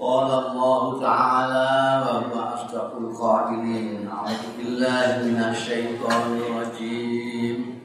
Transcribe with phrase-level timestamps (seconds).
[0.00, 4.08] قال الله تعالى وهو أصدق القائلين.
[4.12, 7.80] أعوذ بالله من الشيطان الرجيم.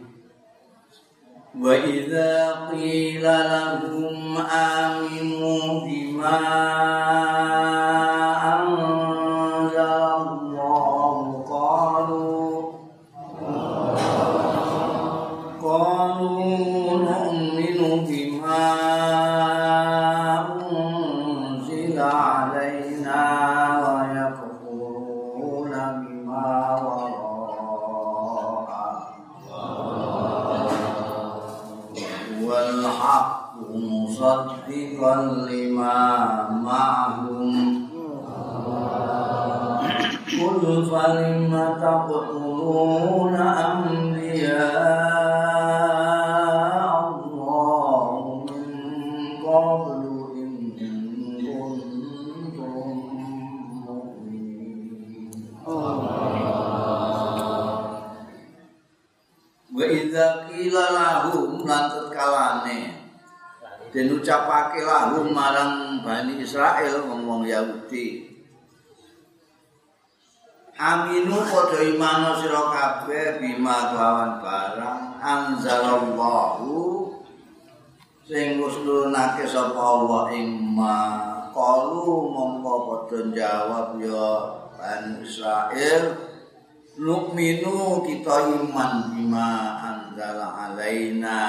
[1.59, 6.39] وإذا قيل لهم آمنوا بما
[64.31, 68.31] den ucapake lahum marang Bani Israel ngomong Yahudi.
[70.79, 77.11] Aminu padha imano sira kabeh bima kelawan barang anzalallahu
[78.25, 80.97] sing wis nurunake sapa Allah ing ma
[81.51, 84.31] kalu mongko padha jawab ya
[84.79, 86.31] Bani Israel
[86.91, 91.39] Nukminu kita iman bima anzala alaina.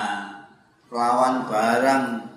[0.86, 2.31] Lawan barang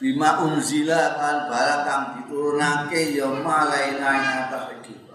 [0.00, 5.12] bima unzila kan barang kang diturunake ya malaina atas kita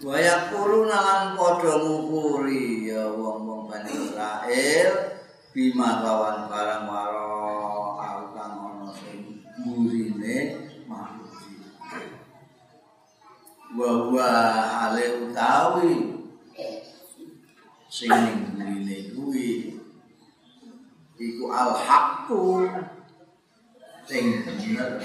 [0.00, 4.92] Waya kuluna lan padha ngukuri ya wong-wong Bani Israel
[5.56, 7.96] bima lawan barang waro
[8.36, 10.36] kang ana sing murine
[10.84, 11.68] manusia
[13.72, 14.28] bahwa
[14.84, 15.92] ale utawi
[17.88, 19.69] sing ning burine kuwi
[21.20, 22.64] iku al haqqu
[24.08, 25.04] sing bener.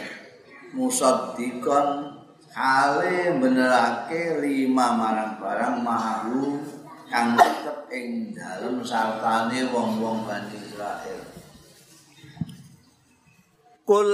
[0.71, 2.15] Musaddiqan.
[2.55, 6.63] Ale benerake lima marang barang mahru
[7.11, 11.19] kang tetep ing dalem sartane wong-wong Bani Israil
[13.85, 14.07] Kul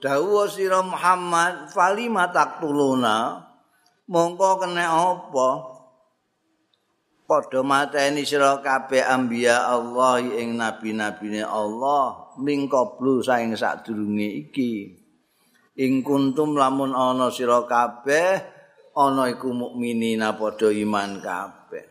[0.00, 3.44] dawuh sira Muhammad falima taqtuluna?
[4.06, 5.69] Mongko kena apa
[7.30, 14.98] padha mateni sira kabeh anbiya Allah ing nabi-nabine Allah mingkoblu saing sadurunge iki.
[15.78, 18.42] Ing kuntum lamun ana sira kabeh
[18.98, 21.86] ana iku mukminina padha iman kabeh.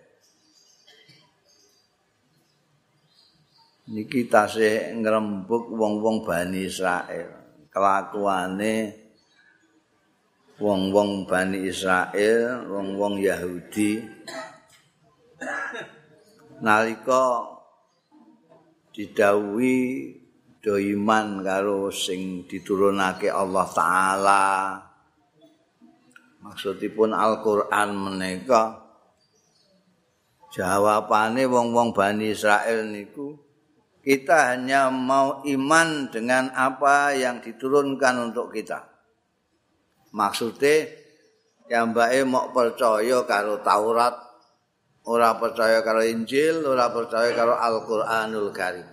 [3.96, 7.40] Niki tasih ngrembug wong-wong Bani Israel
[7.72, 8.92] kelakuane
[10.60, 14.04] wong-wong Bani Israel, wong-wong Yahudi
[16.60, 17.48] nalika
[18.92, 19.80] didhawuhi
[20.60, 24.44] do iman karo sing diturunake Allah taala
[26.44, 28.92] maksudipun Al-Qur'an menika
[30.52, 33.50] jawabane wong-wong Bani Israel niku
[34.00, 38.88] kita hanya mau iman dengan apa yang diturunkan untuk kita.
[40.16, 40.90] Maksudnya
[41.70, 44.16] ya mbake mau percaya karo Taurat,
[45.10, 48.86] ora percaya karo Injil, ora percaya karo Al-Qur'anul Karim.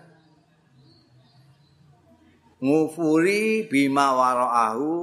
[2.56, 4.96] Ngufuri bima wara'ahu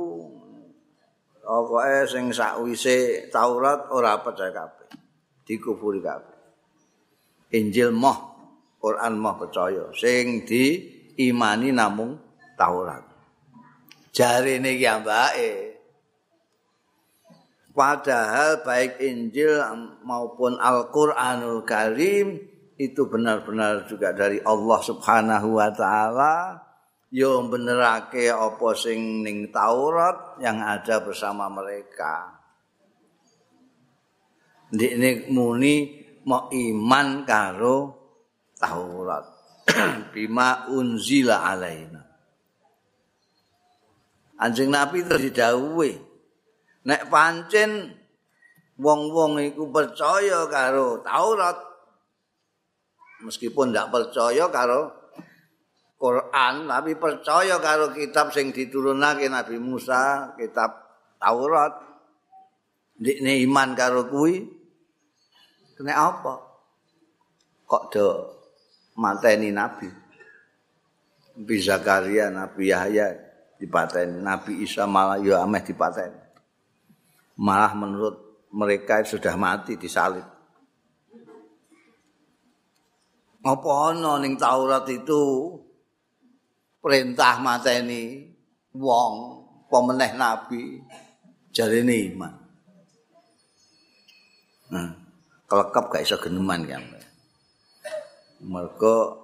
[1.44, 4.90] Pokoke sing sakwise Taurat ora percaya kabeh.
[5.46, 6.34] Dikufuri kabeh.
[7.54, 8.18] Injil moh,
[8.82, 9.92] Quran moh percaya.
[9.94, 12.18] Sing diimani namung
[12.58, 13.06] Taurat.
[14.10, 15.73] Jarine ki ambake
[17.74, 19.58] Padahal baik Injil
[20.06, 22.38] maupun Al-Qur'anul Karim
[22.78, 26.62] itu benar-benar juga dari Allah Subhanahu wa taala
[27.10, 32.46] yo benerake apa sing ning Taurat yang ada bersama mereka.
[34.70, 35.98] Ndikne muni
[36.30, 37.78] mau iman karo
[38.54, 39.26] Taurat.
[40.14, 42.06] Bima unzila alaina.
[44.38, 46.13] Anjing Nabi terus didhawuhi
[46.84, 47.92] nek pancen
[48.80, 51.58] wong-wong iku percaya karo Taurat
[53.24, 54.92] meskipun ndak percaya karo
[55.96, 60.76] Quran tapi percaya karo kitab sing diturunake Nabi Musa kitab
[61.20, 61.72] Taurat
[63.00, 64.44] ndikne iman karo kuwi
[65.80, 66.36] kena apa
[67.66, 68.08] kok do
[69.00, 70.04] mateni nabi
[71.34, 73.10] Nabi Zakaria, Nabi Yahya
[73.58, 74.22] dipateni.
[74.22, 76.23] Nabi Isa malah ya ameh dipateni.
[77.40, 78.16] Malah menurut
[78.54, 80.26] mereka sudah mati disalib.
[83.44, 85.52] Apa ana ning Taurat itu
[86.80, 88.24] perintah mateni
[88.72, 89.14] wong
[89.68, 90.80] pemeneh nabi
[91.52, 92.34] jarene iman.
[94.72, 94.90] Nah,
[95.50, 96.82] kelekep gak iso geneman kan.
[98.44, 99.24] Mergo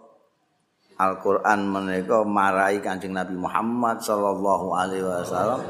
[1.00, 5.64] Al-Qur'an menika marai Kanjeng Nabi Muhammad sallallahu alaihi wasallam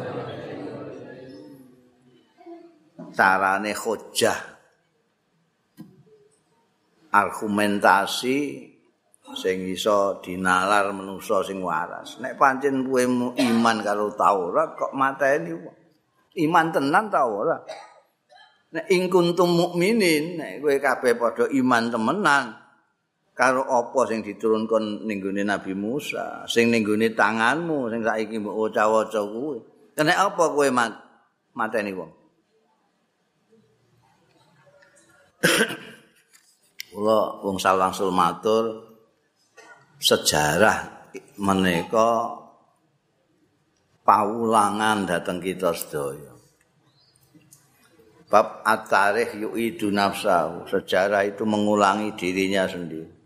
[3.19, 4.39] carane hujjah
[7.12, 8.39] argumentasi
[9.36, 13.04] sing iso dinalar manusa sing waras nek pancen kowe
[13.36, 15.51] iman karo Taurat kok mateni
[16.48, 17.60] iman tenan ta ora
[18.71, 22.56] nek ing kuntum mukminin nek kowe kabeh padha iman temenan
[23.36, 26.83] karo apa sing diturunkan ning Nabi Musa, sing ning
[27.16, 29.63] tanganmu sing saiki mbok waca-waca kuwi.
[29.95, 30.92] Kene apa kowe mat
[31.56, 32.19] mateni wong?
[36.91, 38.89] Kula wong salangsul matur
[40.00, 42.39] sejarah menika
[44.03, 46.33] paulangan datang kita sedaya.
[48.30, 50.69] Bab at-tarikh yu'idu nafsahu.
[50.69, 53.18] Sejarah itu mengulangi dirinya sendiri.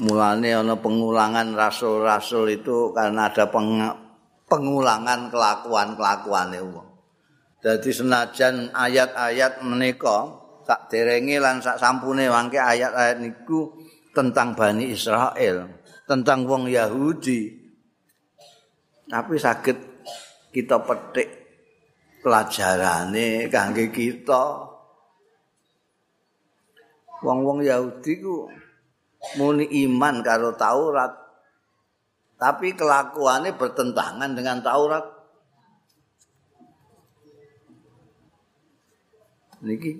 [0.00, 3.44] mulane ana pengulangan rasul-rasul itu karena ada
[4.48, 6.85] pengulangan kelakuan-kelakuane wong.
[7.66, 10.30] Dadi senajan ayat-ayat menika
[10.62, 13.74] sak derenge lan sak sampune wangke ayat-ayat niku
[14.14, 17.50] tentang Bani Israel, tentang wong Yahudi.
[19.10, 19.78] Tapi sakit
[20.54, 21.26] kita petik
[22.22, 24.62] pelajarane kangge kita.
[27.26, 28.46] Wong-wong Yahudi ku
[29.42, 31.26] muni iman karo Taurat
[32.38, 35.15] tapi kelakuannya bertentangan dengan Taurat
[39.66, 39.92] niki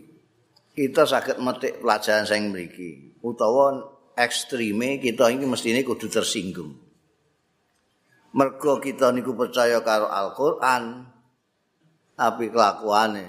[0.77, 6.73] kita sakit metik pelajaran saya memiliki utawa ekstreme kita ini mesti ini kudu tersinggung.
[8.37, 11.09] Mergo kita niku percaya karo Al-Quran
[12.13, 13.29] tapi kelakuannya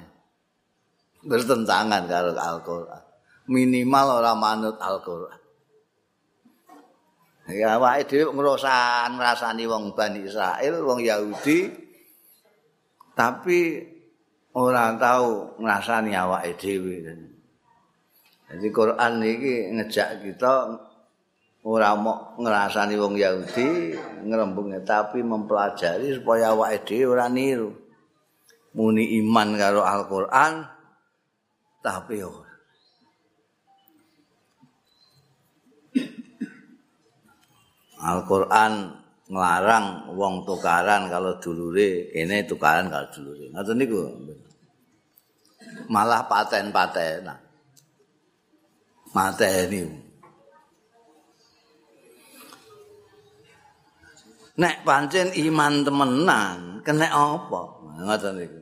[1.24, 3.04] bertentangan karo Al-Quran.
[3.48, 5.40] Minimal orang manut Al-Quran.
[7.48, 11.72] Ya dhewe ngrosan ngrasani wong Bani Israel, wong Yahudi.
[13.16, 13.60] Tapi
[14.58, 17.06] ora tahu ngrasani awake dhewe.
[18.50, 20.74] Jadi Quran iki ngejak kita
[21.62, 23.94] ora mau ngrasani wong Yahudi,
[24.26, 27.70] ngrembungnya tapi mempelajari supaya awake dhewe ora niru.
[28.74, 30.66] Muni iman karo Al-Qur'an
[31.82, 32.46] tapi ora
[37.98, 38.74] Al-Qur'an
[39.28, 43.52] nglarang wong tukaran kalau dulure kene tukaran kalau dulure.
[43.52, 44.02] Ngoten niku.
[45.88, 47.28] Malah paten-paten.
[49.16, 49.84] Mateni.
[54.58, 57.62] Nek pancen iman temenan, kena apa?
[58.02, 58.62] Ngoten niku.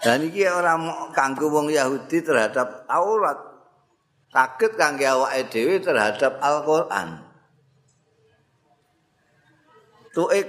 [0.00, 0.80] Dan iki ora
[1.12, 3.50] kanggo wong Yahudi terhadap Taurat.
[4.30, 7.26] sakit kangge awake dhewe terhadap Al-Qur'an.
[10.14, 10.46] Tuik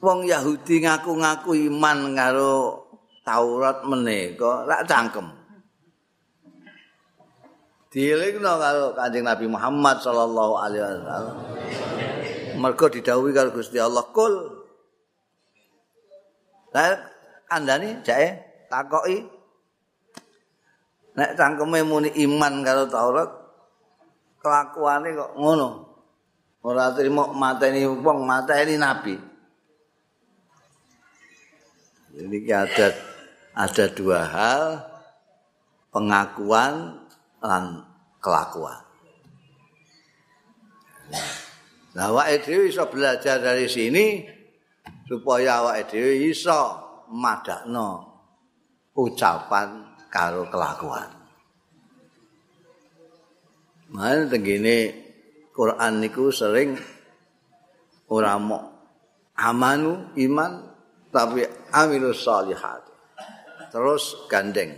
[0.00, 2.88] wong Yahudi ngaku-ngaku iman karo
[3.20, 5.28] Taurat menika rak cangkem.
[7.92, 11.36] Dielingno karo Kanjeng Nabi Muhammad sallallahu alaihi wasallam.
[12.58, 14.34] Mergo didhawuhi karo Gusti Allah, "Kul"
[16.70, 16.96] Lah
[17.50, 18.38] andani jae
[18.70, 19.26] takoki
[21.18, 23.30] nek cangkeme muni iman karo Taurat
[24.38, 25.68] kelakuane kok ngono
[26.62, 29.29] ora trimo mateni wong mateni nabi
[32.14, 32.86] jadi ada
[33.54, 34.62] ada dua hal
[35.90, 37.02] pengakuan
[37.42, 37.84] dan
[38.22, 38.90] kelakuan
[41.90, 44.22] Nah, awake dhewe iso belajar dari sini
[45.10, 46.78] supaya awake dhewe iso
[47.10, 48.06] madakno
[48.94, 51.10] ucapan karo kelakuan.
[53.90, 54.94] Mana tenggine
[55.50, 56.78] Quran niku sering
[58.06, 58.70] ora mau
[59.34, 60.69] amanu iman
[61.10, 62.86] tapi amilus salihat.
[63.70, 64.74] Terus gandeng.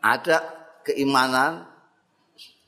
[0.00, 0.38] Ada
[0.86, 1.66] keimanan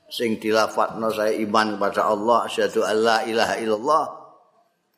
[0.09, 4.05] sing dilafatno saya iman kepada Allah asyhadu alla ilaha illallah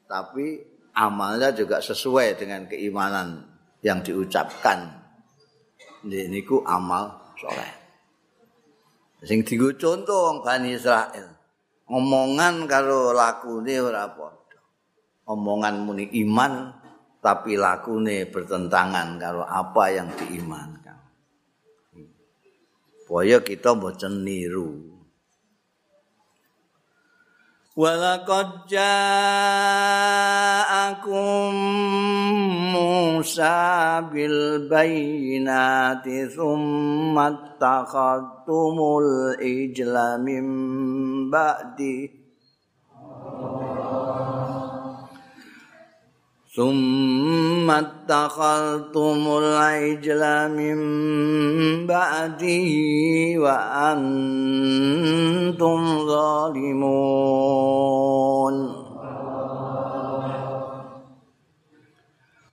[0.08, 0.58] tapi
[0.96, 3.44] amalnya juga sesuai dengan keimanan
[3.84, 4.88] yang diucapkan
[6.08, 7.72] niku amal soleh.
[9.22, 11.42] Sing dienggo contoh wong Bani Israel.
[11.92, 14.60] omongan karo lakune ora padha
[15.28, 16.72] omongan muni iman
[17.22, 20.82] tapi lakune bertentangan karo apa yang diimankan
[23.12, 24.88] Supaya kita mboten niru.
[27.76, 29.12] Walaqad ja'akum
[32.72, 40.48] Musa bil bayyinati thumma takhadtumul ijla min
[41.28, 42.21] ba'di
[46.57, 50.23] ثم اتخذتم العجل
[50.57, 50.79] من
[51.85, 52.73] بعده
[53.45, 54.49] وأنتم
[56.09, 57.37] ظالمون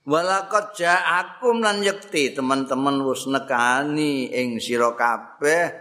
[0.04, 5.72] Walakot ja'akum lan yekti teman-teman wis nekani ing sira kabeh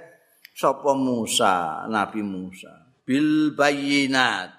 [0.56, 2.72] sapa Musa, Nabi Musa.
[3.04, 4.57] Bil bayinat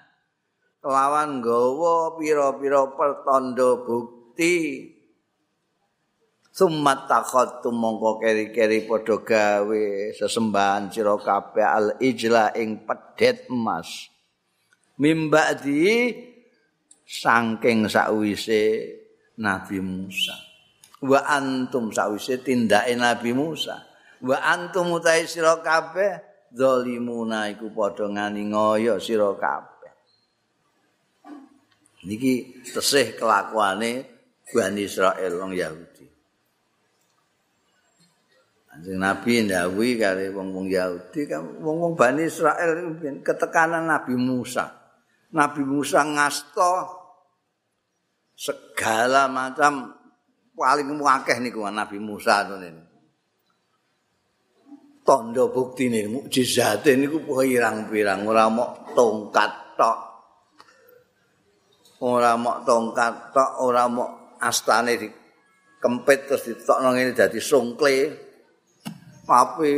[0.80, 4.88] Kelawan gawa pira-pira pertanda bukti.
[6.50, 9.84] Sumat takot mongko keri-keri padha gawe
[10.18, 14.10] sesembahan sira kabeh al ijla ing pedet emas.
[14.98, 16.12] Mimbadi
[17.06, 18.92] saking sakwise
[19.40, 20.36] Nabi Musa.
[21.00, 23.86] Wa antum sakwise tindake Nabi Musa.
[24.20, 26.18] Wa antum utahe sira kabeh
[26.52, 29.79] zalimuna iku padha ngani ngoyo sira kabeh
[32.04, 34.06] niki tesih kelakuane
[34.50, 36.06] Bani Israel wong Yahudi.
[38.70, 44.70] Anjing Nabi ndawuhi kare wong-wong Yahudi kan wong-wong Bani Israel ketekanan Nabi Musa.
[45.30, 46.98] Nabi Musa ngasta
[48.34, 49.94] segala macam
[50.56, 52.90] paling akeh niku Nabi Musa niku.
[55.00, 60.09] Tondo bukti ini, mukjizat ini pirang-pirang, ora mok tongkat tok.
[62.00, 65.08] Ora mok tongkat tok ora mok astane di
[65.80, 67.96] kempit terus ditokno ngene dadi sungkle.
[69.28, 69.70] Tapi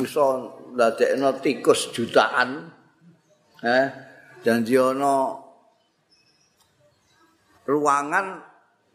[0.00, 0.26] iso
[0.72, 2.72] ndadekno tikus jutaan.
[3.60, 3.86] Eh
[4.40, 5.36] janji ana
[7.68, 8.26] ruangan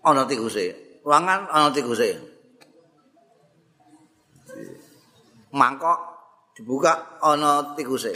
[0.01, 0.99] ana tikuse.
[1.05, 2.09] Ruangan ana tikuse.
[5.53, 5.99] Mangkok
[6.57, 8.13] dibuka ana tikuse.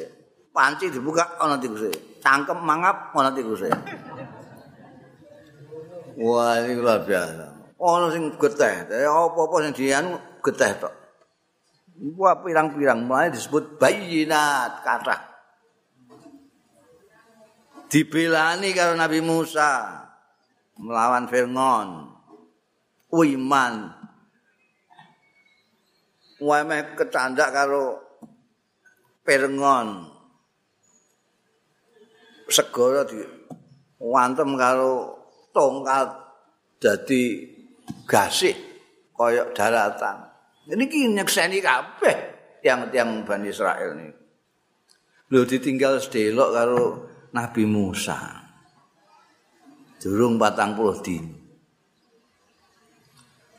[0.49, 3.71] Panci dibuka ana tikuse cangkem mangap ana tikuse.
[6.19, 7.47] Wah, iki luar biasa.
[7.79, 10.93] Ana sing geteh, apa-apa sing dianu geteh tok.
[12.19, 15.15] Wah, pirang-pirang mulai disebut bayinat kata.
[17.88, 20.03] Dibelani karo Nabi Musa
[20.79, 21.89] melawan Fir'aun.
[23.09, 23.95] Uiman.
[26.43, 26.61] Wah,
[26.95, 27.99] kecandak karo
[29.23, 30.18] Fir'aun.
[32.51, 33.22] Segara di
[34.01, 35.18] wantem karo
[35.56, 36.10] tongkat
[36.82, 37.46] dadi
[38.06, 38.58] gasik
[39.13, 40.29] koyok daratan.
[40.70, 42.18] Ini ki nyekseni kabeh
[42.62, 44.10] tiang-tiang Bani Israel ini.
[45.34, 46.82] Lho ditinggal sedelok karo
[47.34, 48.18] Nabi Musa.
[49.98, 51.25] Durung patang puluh din.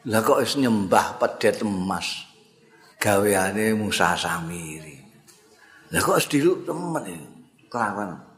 [0.09, 2.25] Lah kok is nyembah pedet emas
[2.97, 4.97] gaweane Musa Samiri.
[5.93, 7.29] Lah kok sedelok temen ini.
[7.67, 8.30] Kelawan.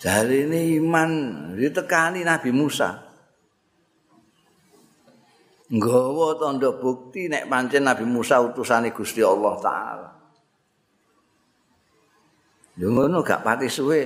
[0.00, 1.10] Ini iman
[1.60, 2.96] ditekani Nabi Musa.
[5.70, 10.10] Nggawa tanda bukti nek pancen Nabi Musa utusane Gusti Allah taala.
[12.80, 14.00] Yo ngono gak pati suwe.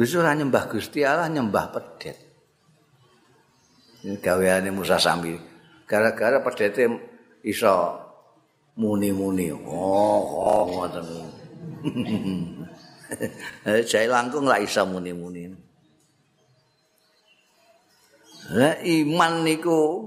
[0.00, 2.16] Wis ora nyembah Gusti Allah nyembah pedet.
[4.24, 5.36] Gaweane Musa sambil
[5.84, 6.88] gara-gara pedete
[7.44, 8.00] iso
[8.80, 9.52] muni-muni.
[9.52, 11.06] Oh, oh ngoten.
[13.90, 15.50] Jai langkung lah isa muni-muni.
[18.54, 20.06] Lah iman niku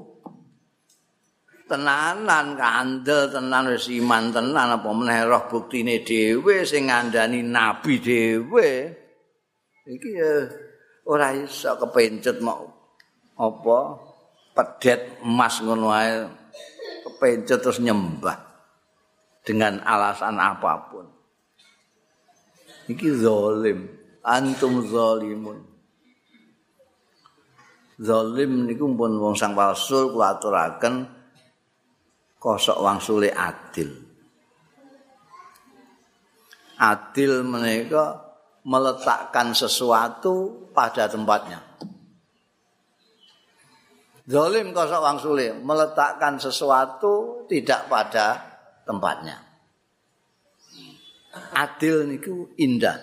[1.70, 8.90] tenanan kandel tenan wis iman tenan apa meneh roh buktine dhewe sing ngandani nabi dhewe
[9.86, 10.50] iki ya
[11.06, 12.66] ora iso kepencet mau
[13.38, 13.78] apa
[14.58, 16.26] pedet emas ngono ae
[17.06, 18.40] kepencet terus nyembah
[19.46, 21.19] dengan alasan apapun
[22.90, 23.86] iki zalim.
[24.26, 25.64] Antum zalimun.
[28.02, 31.08] Zalim niku pun wong sang palsul kula aturaken
[32.42, 33.92] kosok wangsule adil.
[36.80, 38.24] Adil menika
[38.64, 41.60] meletakkan sesuatu pada tempatnya.
[44.30, 48.40] Zalim kosok wangsule meletakkan sesuatu tidak pada
[48.88, 49.49] tempatnya
[51.54, 53.00] adil niku indah.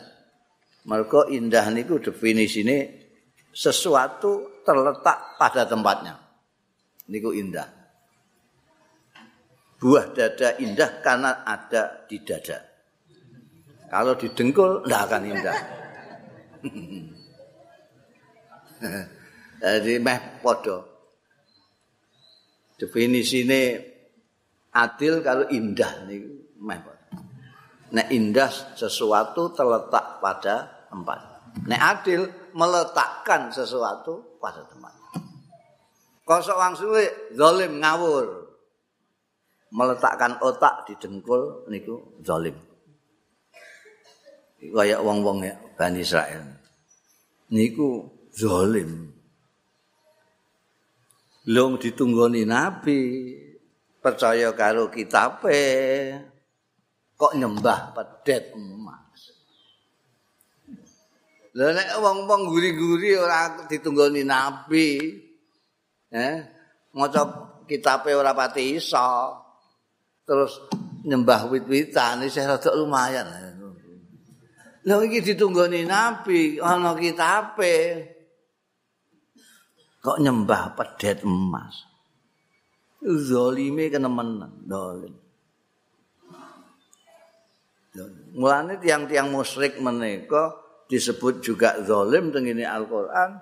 [0.86, 3.08] Mergo indah niku definisine
[3.50, 6.14] sesuatu terletak pada tempatnya.
[7.10, 7.66] Niku indah.
[9.76, 12.64] Buah dada indah karena ada di dada.
[13.86, 15.58] Kalau di dengkul tidak akan indah.
[19.62, 20.96] Jadi meh podo.
[22.76, 23.80] Definisine
[24.72, 26.28] adil kalau indah niku
[26.60, 26.95] meh.
[27.96, 31.16] Nek indah sesuatu terletak pada tempat.
[31.64, 34.92] Nek adil meletakkan sesuatu pada tempat.
[36.28, 38.52] Kosok wang suwe zalim ngawur.
[39.72, 42.52] Meletakkan otak di dengkul niku zalim.
[44.60, 46.44] Kayak wong-wong ya Bani Israel.
[47.48, 49.08] Niku zalim.
[51.48, 53.32] Long ditunggoni nabi
[54.04, 55.64] percaya karo kitabe
[57.16, 59.20] kok nyembah pedet emas.
[61.56, 65.08] Lah nek wong-wong guri-guri ora ditunggoni nabi
[66.12, 66.36] eh
[66.92, 67.22] maca
[67.64, 69.32] kitabe ora pati iso.
[70.28, 70.68] Terus
[71.08, 73.24] nyembah wit-witan isih rada lumayan.
[74.84, 77.76] Lah iki ditunggoni nabi ana kitabe.
[80.06, 81.82] kok nyembah pedet emas.
[83.02, 85.25] Zalime kenemenan, zalim.
[88.36, 90.52] Mulane tiang-tiang musyrik menika
[90.86, 93.40] disebut juga zalim tengene Al-Qur'an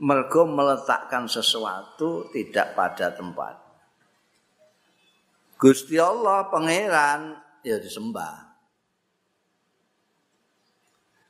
[0.00, 3.54] mergo meletakkan sesuatu tidak pada tempat.
[5.60, 8.48] Gusti Allah pangeran ya disembah.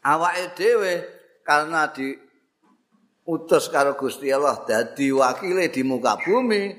[0.07, 0.95] Awake dhewe
[1.43, 2.15] karena di
[3.27, 6.73] utus karo Gusti Allah dadi wakile di muka bumi.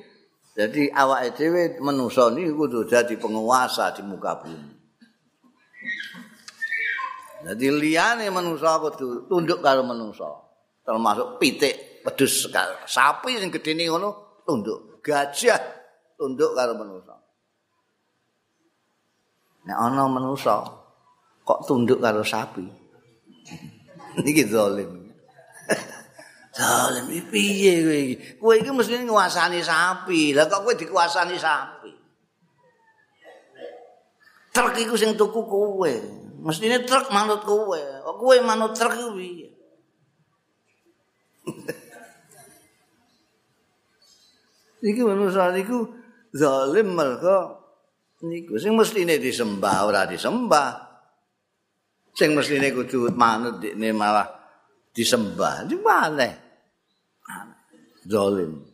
[0.55, 4.80] Jadi awake dhewe manusa niku kudu dadi penguasa di muka bumi.
[7.41, 10.29] Jadi liyane manusa kudu tunduk karo manusa.
[10.85, 12.85] Termasuk pitik, pedus sekali.
[12.85, 15.01] Sapi sing gedene ngono tunduk.
[15.01, 15.61] Gajah
[16.17, 17.17] tunduk karo manusa.
[19.65, 20.61] Nek ana manusa
[21.41, 22.65] kok tunduk karo sapi.
[24.25, 25.01] Niki zalim.
[26.57, 28.15] Zalim iki piye kowe iki?
[28.35, 30.35] Kowe iki mesti nguasani sapi.
[30.35, 31.91] Lah kok kowe dikuasani sapi?
[34.51, 35.93] Truk iku sing tuku kowe.
[36.41, 37.77] Mestine truk manut kowe.
[37.77, 39.49] Kok kowe manut truk piye?
[44.81, 45.93] Iki manusia niku
[46.33, 47.61] zalim mergo
[48.25, 50.89] niku sing mestine disembah ora disembah.
[52.17, 54.25] Sing mestine kudu manut dikne malah
[54.89, 55.69] disembah.
[55.69, 56.25] Di mana?
[58.01, 58.70] zalim.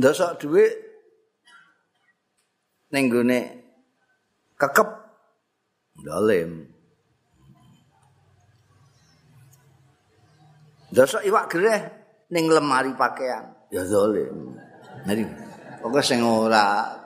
[0.00, 0.72] Dosa duit
[2.88, 3.40] ning gone
[4.56, 4.88] kekep
[6.00, 6.64] zalim.
[10.88, 11.80] Dosa iwak gereh
[12.32, 14.56] ning lemari pakaian ya zalim.
[15.04, 15.22] Jadi
[15.84, 16.96] pokoke sing ora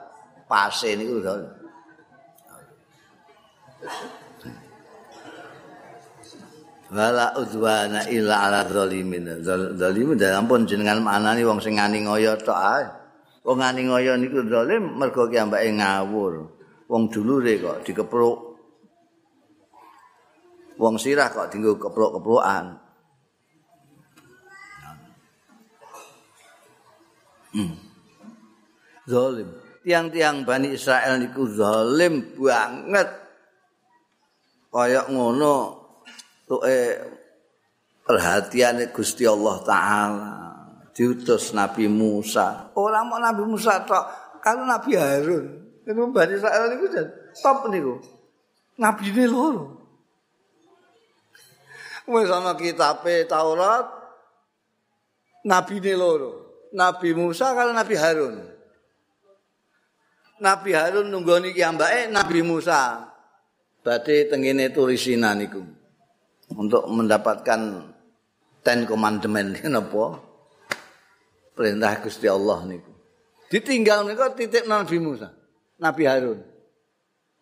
[0.47, 1.51] pase niku zalim.
[6.95, 9.43] Wala udwana illa ala zalimin.
[9.75, 12.87] Zalimin dan ampun jenengan manani wong sing ngani ngoyo tok ae.
[13.43, 16.47] Wong ngani ngoyo niku zalim mergo ki ambake ngawur.
[16.87, 18.37] Wong dulure kok dikepruk.
[20.79, 22.79] Wong sirah kok dienggo kepruk-keprukan.
[27.55, 27.75] Hmm.
[29.07, 29.51] zalim.
[29.83, 33.09] Tiang-tiang Bani Israel niku zalim banget.
[34.71, 35.84] Kaya ngono
[36.45, 36.77] tuke
[38.05, 40.33] perhatian Gusti Allah taala
[40.95, 42.71] diutus Nabi Musa.
[42.79, 45.45] Ora mau Nabi Musa tok, kalau Nabi Harun.
[45.85, 46.89] Itu Bani Israel niku
[47.41, 48.01] top niku.
[48.81, 49.85] Nabi ini loro.
[52.09, 53.85] Wes ana kitabe Taurat
[55.45, 56.65] Nabi ini loro.
[56.73, 58.35] Nabi Musa kalau Nabi Harun.
[60.41, 63.13] Nabi Harun nunggoni ki ambake Nabi Musa.
[63.85, 65.61] Berarti tengene tulisina niku.
[66.53, 67.89] Untuk mendapatkan
[68.61, 70.21] ten commandment kenapa?
[71.55, 72.91] Perintah Gusti Allah niku.
[73.47, 75.31] Ditinggal niku titik Nabi Musa
[75.79, 76.39] Nabi Harun.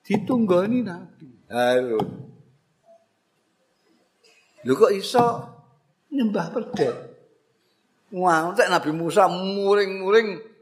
[0.03, 1.27] Ditunggoni Nabi.
[1.49, 2.07] Harun.
[4.63, 5.25] Lu kok iso
[6.13, 6.95] nyembah pedet
[8.13, 10.53] wah tek Nabi Musa muring-muring.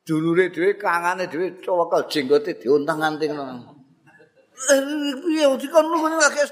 [0.00, 3.30] Dulure dhewe kangane dhewe cowokel jenggote diontang-anting.
[3.30, 4.80] Eh
[5.22, 5.44] piye?
[5.60, 6.42] Dikon ngono lagi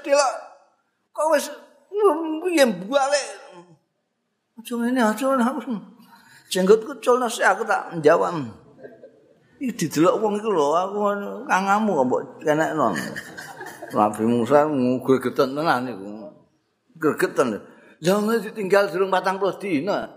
[1.19, 1.45] istilah wis
[2.47, 3.27] piye balik
[4.59, 5.75] aja ngene aja aku
[6.49, 8.41] Jenggot kucul nasi aku tak menjawab.
[9.61, 10.97] Iki didelok wong iku lho aku
[11.45, 12.89] kangamu kok mbok kenekno.
[13.93, 16.33] Nabi Musa ngugegeten tenan iku.
[16.97, 17.61] Gegeten.
[18.01, 20.09] Jangan ditinggal durung 40 dina.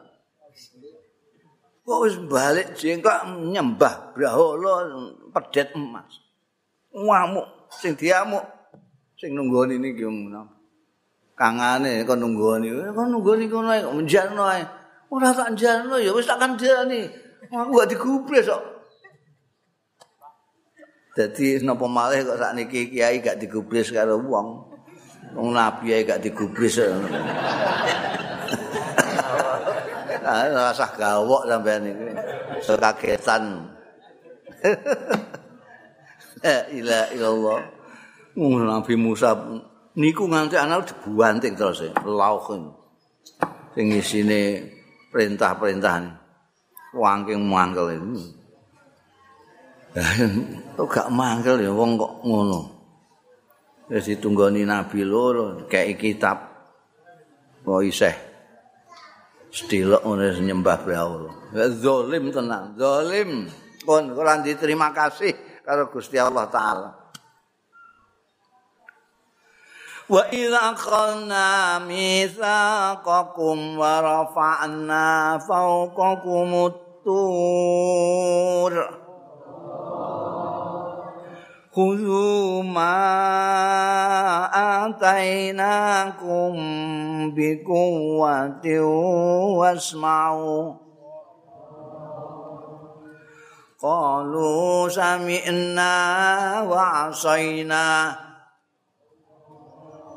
[1.85, 4.89] Kok wis balik jengkok nyembah brahala
[5.37, 6.17] pedet emas.
[6.97, 8.49] Ngamuk sing diamuk
[9.21, 10.62] sing nunggoni niki ngono.
[11.43, 14.63] Kangane kok nunggoni, kok nunggoni kono kok menjarno ae.
[15.11, 17.11] Ora tak jarno ya wis tak kandhani.
[17.51, 18.63] Aku gak digubres kok.
[21.19, 24.71] Dadi napa malih kok sakniki kiai gak digubres karo wong.
[25.35, 26.79] Wong nabi ae gak digubres.
[30.23, 32.07] Ah, rasa gawok sampean iki.
[32.63, 33.67] Sekagetan.
[36.47, 37.61] La ilaha illallah.
[38.39, 39.35] Nabi Musa
[39.97, 42.73] niku nganti anak dibuanting terus lauhin.
[43.73, 44.69] Sing isine
[45.09, 46.21] perintah-perintah
[46.93, 48.25] wangking mangkel ini.
[50.77, 52.61] Kok gak mangkel ya wong kok ngono.
[53.93, 56.37] Wis ditunggoni nabi loro kayak kitab.
[57.61, 58.17] Kok isih
[59.53, 61.33] sedelok ngono nyembah brahala.
[61.53, 63.53] Zalim tenan, zalim.
[63.85, 67.02] Kon ora diterima kasih karo Gusti Allah taala.
[70.13, 76.53] Wa idza akhadna mitsaqakum wa rafa'na fawqakum
[77.01, 78.73] tur
[81.73, 82.93] Khudhu ma
[84.85, 86.61] atainakum
[87.33, 88.85] bi quwwatin
[89.57, 90.77] wasma'u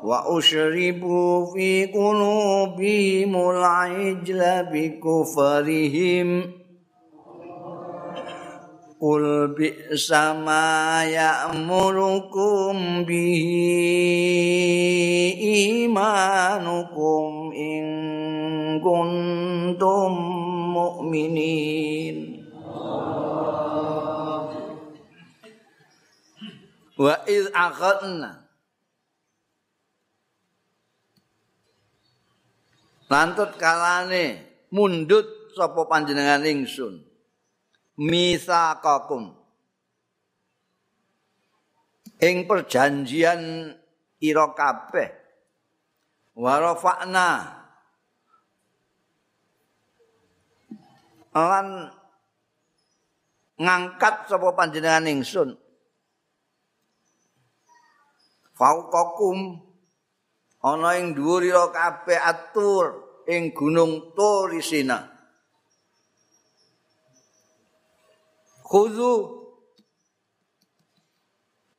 [0.06, 3.58] Qalu sami'na wa 'asayna wa ushribu fi qulubihimul
[3.90, 6.54] ijla bi kufrihim
[9.02, 13.68] Qul bi'sa ma ya'murukum bihi
[15.84, 17.84] imanukum in
[18.80, 20.12] kuntum
[20.72, 22.16] mu'minin
[26.96, 28.46] Wa iz akhadna
[33.06, 34.42] Lantut kalane
[34.74, 37.06] mundut sapa panjenengan ingsun.
[37.96, 39.32] Misaqakum.
[42.18, 43.72] Ing perjanjian
[44.18, 45.08] ira kabeh.
[46.34, 47.30] Wa rafa'na.
[51.36, 51.68] Lan
[53.60, 55.54] ngangkat sapa panjenengan ingsun.
[58.56, 59.65] Fauqakum
[60.66, 62.84] ana ing dhuwur ira kabeh atur
[63.30, 65.06] ing gunung Turisina.
[68.66, 69.14] Khudhu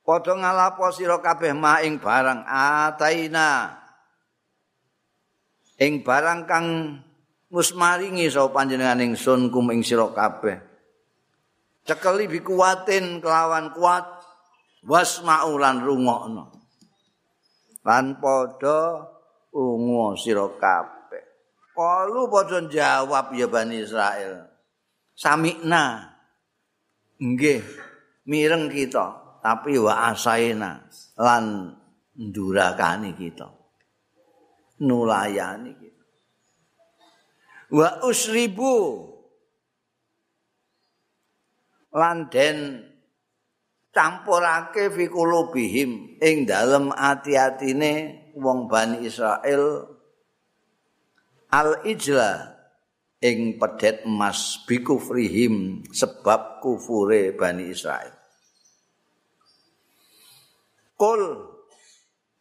[0.00, 3.76] padha ngalapo sira kabeh ma ing barang ataina
[5.76, 6.66] ing barang kang
[7.52, 10.64] mus maringi sapa panjenengan ingsun kum ing sira kabeh.
[11.84, 14.04] Cekeli bikuatin kelawan kuat
[14.84, 16.57] wasma'u lan rungokno.
[17.88, 19.00] Lan padha
[19.56, 21.24] ungu sira kabeh.
[21.72, 24.44] Kalu padha jawab ya Bani Israel.
[25.16, 26.14] Samikna.
[27.18, 27.64] Nggih,
[28.30, 30.86] mireng kita, tapi wa asaina
[31.18, 31.74] lan
[32.14, 33.48] ndurakani kita.
[34.84, 36.04] Nulayani kita.
[37.74, 39.02] Wa usribu
[41.90, 42.87] lan den
[43.92, 47.92] campurake fi qulubihim ing dalem ati-atine
[48.38, 49.88] wong Bani Israel.
[51.48, 52.58] Al ijla
[53.24, 58.14] ing pedet emas bikufrihim sebab kufure Bani Israel.
[60.98, 61.22] Kul.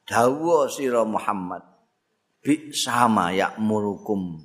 [0.08, 1.62] Dawa sira Muhammad.
[2.40, 4.40] Bi sama yakmurukum.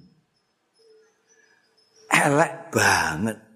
[2.11, 3.52] Elek banget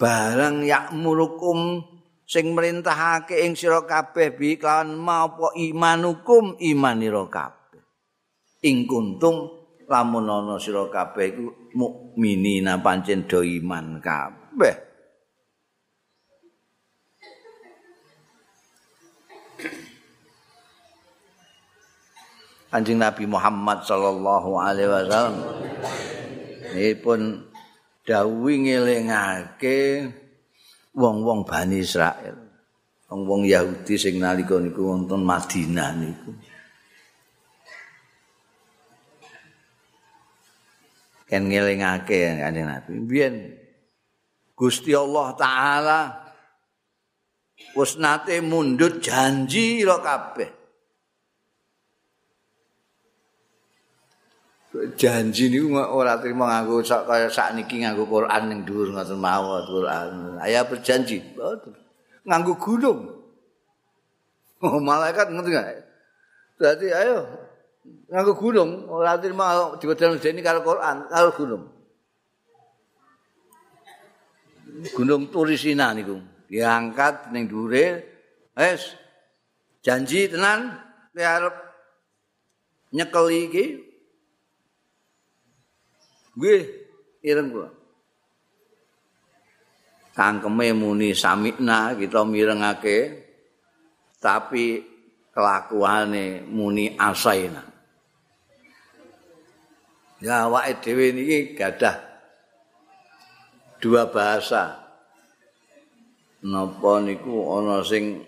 [0.00, 1.84] barang yakmurukum
[2.24, 7.84] sing merintahake ing sira kabeh bi kelawan mapa imanukum imanira kabeh.
[8.64, 11.44] Ing kuntum lamun ana sira kabeh iku
[11.76, 14.88] mukminina pancen do iman kabeh.
[22.70, 25.42] Anjing Nabi Muhammad sallallahu alaihi wasallam
[26.70, 27.49] ini pun
[28.06, 30.08] dawuhi ngelingake
[30.96, 32.36] wong-wong Bani Israel.
[33.10, 36.30] Wong-wong Yahudi sing nalika niku wonten Madinah niku.
[41.30, 43.34] kan ngelingake kanjeng Nabi biyen
[44.58, 46.00] Gusti Allah taala
[47.78, 50.59] wis nate mundut janji ro kabeh
[54.96, 60.10] janji niku ora trimo nganggo sak kaya sakniki nganggo Quran ning dhuwur ngoten mawon Quran.
[60.40, 61.20] Ayah berjanji,
[62.24, 63.00] nganggo gunung.
[64.60, 65.68] Oh, malaikat ngerti gak?
[66.60, 67.24] Berarti ayo
[68.12, 71.64] nganggo gunung ora trimo diwedan dene karo Quran, karo gunung.
[74.96, 78.06] Gunung Turisina niku diangkat ning dhuwure.
[78.56, 78.96] Wes
[79.80, 80.76] janji tenan
[81.16, 81.56] arep
[82.92, 83.66] nyekeli iki
[86.38, 86.62] Nggih,
[87.26, 87.70] ireng kula.
[90.14, 92.98] Kangkeme muni samikna kita mirengake
[94.20, 94.84] tapi
[95.32, 97.64] kelakuane muni asaina.
[100.20, 101.96] Ya awake dhewe niki gadah
[103.80, 104.76] dua bahasa.
[106.44, 108.20] Napa niku ana sing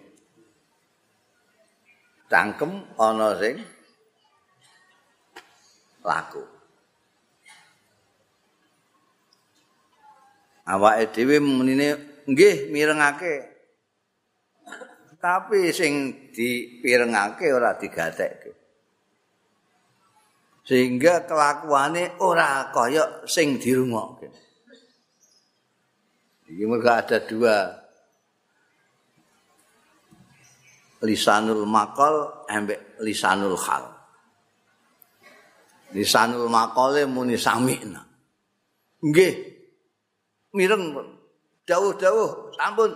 [2.32, 3.60] cangkem, ana sing
[6.00, 6.62] laku.
[10.72, 11.88] Awake dhewe menine
[12.24, 13.52] nggih mirengake.
[15.22, 18.50] Tapi sing dipirengake ora digatekke.
[20.66, 24.28] Sehingga kelakuane ora kaya sing dirungokke.
[26.50, 27.56] Iki ada dua.
[31.02, 33.92] Lisanul maqal ambek lisanul hal
[35.92, 38.00] lisanul maqale muni sami'na.
[39.04, 39.51] Nggih
[40.56, 40.96] mireng.
[41.68, 42.92] Dawuh-dawuh sampun.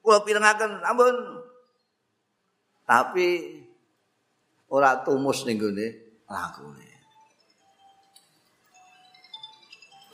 [0.00, 1.14] Kula pirengaken sampun.
[2.88, 3.28] Tapi
[4.70, 5.86] ora tumus ning gone
[6.30, 6.88] lakune.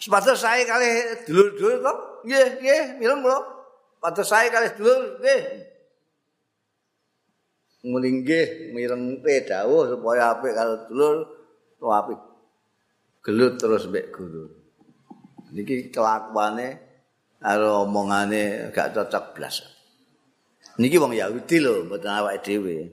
[0.00, 0.88] Sepatus saya kali
[1.26, 1.98] dulur-dulur kok.
[2.26, 3.38] Nggih nggih mireng kula.
[3.98, 5.42] Sepatus saya kali dulur nggih.
[7.86, 11.16] Nguling nggih mireng pe dawuh supaya apik kalau dulur
[11.78, 12.20] to apik
[13.26, 14.55] gelut terus mbek guru
[15.56, 16.76] niki kelakuane
[17.40, 19.64] karo omongane gak cocok blas.
[20.76, 22.92] Niki wong Yahudi lho, mboten awake dhewe.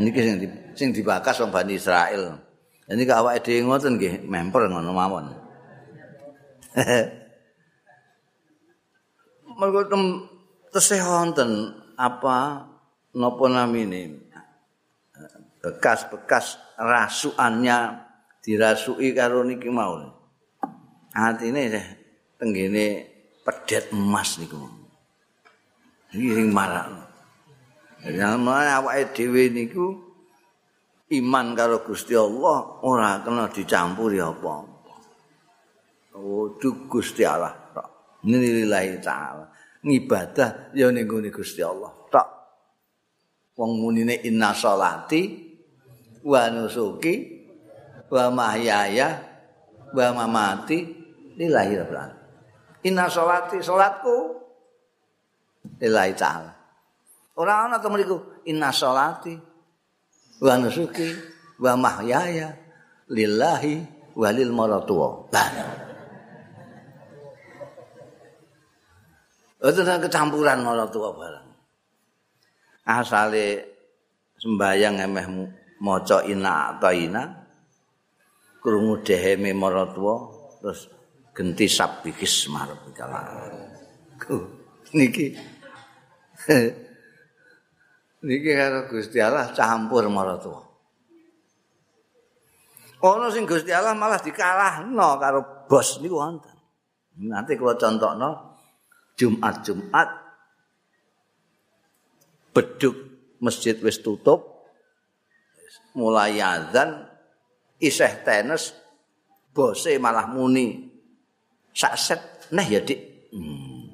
[0.00, 2.40] Niki sing di, sing dibakas wong Bani Israel.
[2.88, 5.28] Ini kok awake dhewe ngoten nggih, memper ngono mawon.
[9.60, 10.26] Mergo tem
[10.74, 12.66] tesih wonten apa
[13.14, 14.26] napa namine
[15.62, 18.02] bekas-bekas rasukannya
[18.42, 20.23] dirasuki karo niki mau.
[21.14, 21.70] Atine
[22.34, 23.06] tenggene
[23.46, 24.58] pedet emas niku.
[26.10, 26.90] Iki sing marak.
[28.04, 29.94] Namane awake dhewe niku
[31.14, 34.94] iman karo Gusti Allah ora kena dicampuri apa-apa.
[36.18, 36.50] Oh,
[36.90, 37.88] Gusti Allah tok.
[38.26, 39.46] Nilillahi taala.
[39.86, 42.28] Ngibadah ya ning Gusti Allah tok.
[43.54, 45.22] Wong munine inna sholati
[46.26, 47.14] wa nusuki
[48.10, 49.08] wa mahyaya
[49.94, 51.03] wa mamati
[51.38, 52.22] lillahi rabbil alamin.
[52.84, 54.16] Inna sholati sholatku
[55.80, 56.52] lillahi ta'ala.
[57.40, 58.16] Ora ana to mriku
[58.46, 59.34] inna sholati
[60.42, 61.08] wa nusuki
[61.58, 62.54] wa mahyaya
[63.10, 63.82] lillahi
[64.14, 65.26] walil maratuwa.
[69.64, 71.48] Itu kecampuran maratuwa barang.
[72.84, 73.64] Asale
[74.36, 75.26] sembayang emeh
[75.80, 77.48] maca inna ataina
[78.60, 80.28] krungu deheme maratuwa
[80.60, 80.92] terus
[81.34, 83.10] genti sabikis marbikal
[84.94, 85.34] niki.
[88.24, 90.64] Niki karo Gusti Allah campur maratuwa
[93.04, 96.56] ono sing Gusti Allah malah dikalahno karo bos niku wonten.
[97.28, 98.30] Nanti kalau contohno
[99.14, 100.08] Jumat-Jumat
[102.56, 102.96] beduk
[103.38, 104.66] masjid wis tutup
[105.94, 107.06] mulai azan
[107.78, 108.74] iseh tenis
[109.54, 110.93] bose malah muni
[111.74, 112.20] sak set.
[112.54, 113.00] Neh ya dik.
[113.34, 113.90] Hmm.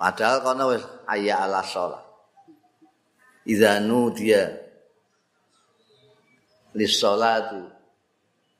[0.00, 2.00] padahal kono wis ayya ala sholat
[3.44, 4.48] idza nudiya
[6.76, 7.60] lis sholati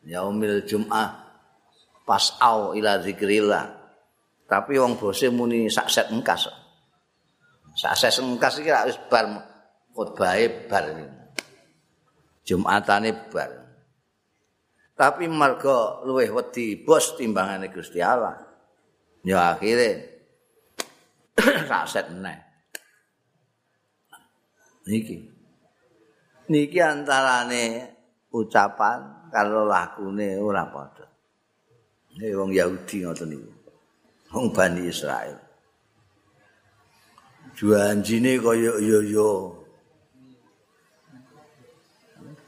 [0.04, 1.08] yaumil jum'ah
[2.08, 3.78] pas au ila zikrillah.
[4.50, 6.50] Tapi wong bose muni sak set engkas.
[7.78, 9.28] Sak set engkas iki wis bar
[9.94, 10.84] khotbahe bar
[12.42, 13.59] Jumatane bar
[15.00, 18.36] tapi marga luweh wedi bos timbangane Gusti Allah.
[19.24, 20.20] Ya akhire
[21.72, 22.36] raset neh.
[24.84, 25.16] Niki.
[26.52, 27.88] Niki antarane
[28.28, 31.08] ucapan karo lakune ora padha.
[32.20, 33.50] Nek wong Yahudi ngoten niku.
[34.36, 35.40] Wong Bani Israel.
[37.56, 39.64] Janjine kaya yo-yo.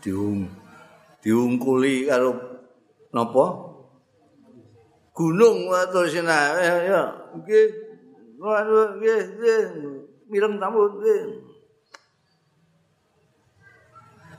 [0.04, 0.61] Diung
[1.22, 2.34] diungkuli karo
[3.14, 3.46] napa?
[5.14, 6.22] Gunung terus ya
[7.36, 7.66] nggih.
[8.42, 9.62] Nggih, nggih.
[10.26, 11.22] Mireng tamu nggih.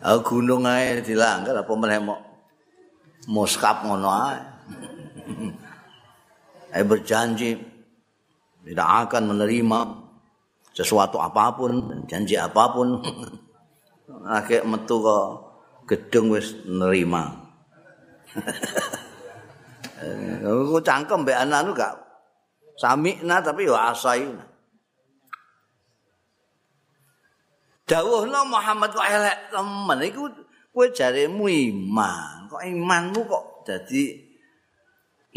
[0.04, 2.20] Ah gunung ae dilanggar apa meneh mok
[3.32, 4.40] muskap ngono ae.
[6.74, 7.54] Ae berjanji
[8.66, 9.80] tidak akan menerima
[10.74, 12.98] sesuatu apapun, janji apapun.
[14.42, 15.53] Akhir metu kok
[15.94, 17.30] gedung wis nerima.
[20.44, 21.96] Aku cangkem mbek anakku gak
[22.82, 24.54] samikna tapi yo asaina.
[27.84, 30.24] dawuhna Muhammad kok elek temen iku
[30.72, 34.18] kowe jaremu iman kok imanmu kok dadi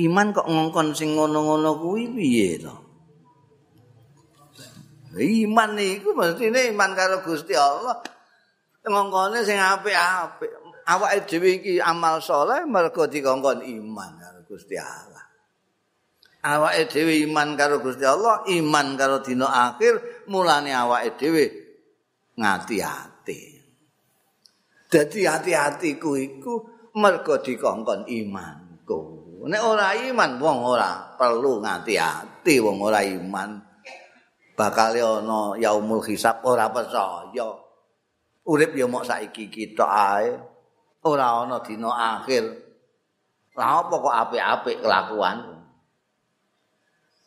[0.07, 2.75] iman kok ngongkon sing ngono-ngono kuwi piye to
[5.17, 7.99] iman iku mestine iman karo Gusti Allah
[8.87, 10.51] ngongkone sing apik-apik
[10.87, 15.27] awake dhewe iki amal saleh mergo dikongkon iman karo Gusti Allah
[16.47, 21.45] awake dhewe iman karo Gusti Allah iman karo dina akhir mulane awake dhewe
[22.37, 23.41] ngati-ati.
[24.87, 26.55] Dadi hati-hatiku iku
[26.95, 29.01] mergo dikongkon imanku.
[29.47, 33.51] Nek ora iman wong ora perlu ngati-ati wong ora iman.
[34.57, 37.66] Bakal ana yaumul hisab ora percaya.
[38.47, 40.31] Urip ya mok saiki kita ae.
[41.07, 42.45] Ora ana dina akhir.
[43.57, 45.57] Lah apa kok apik-apik kelakuan?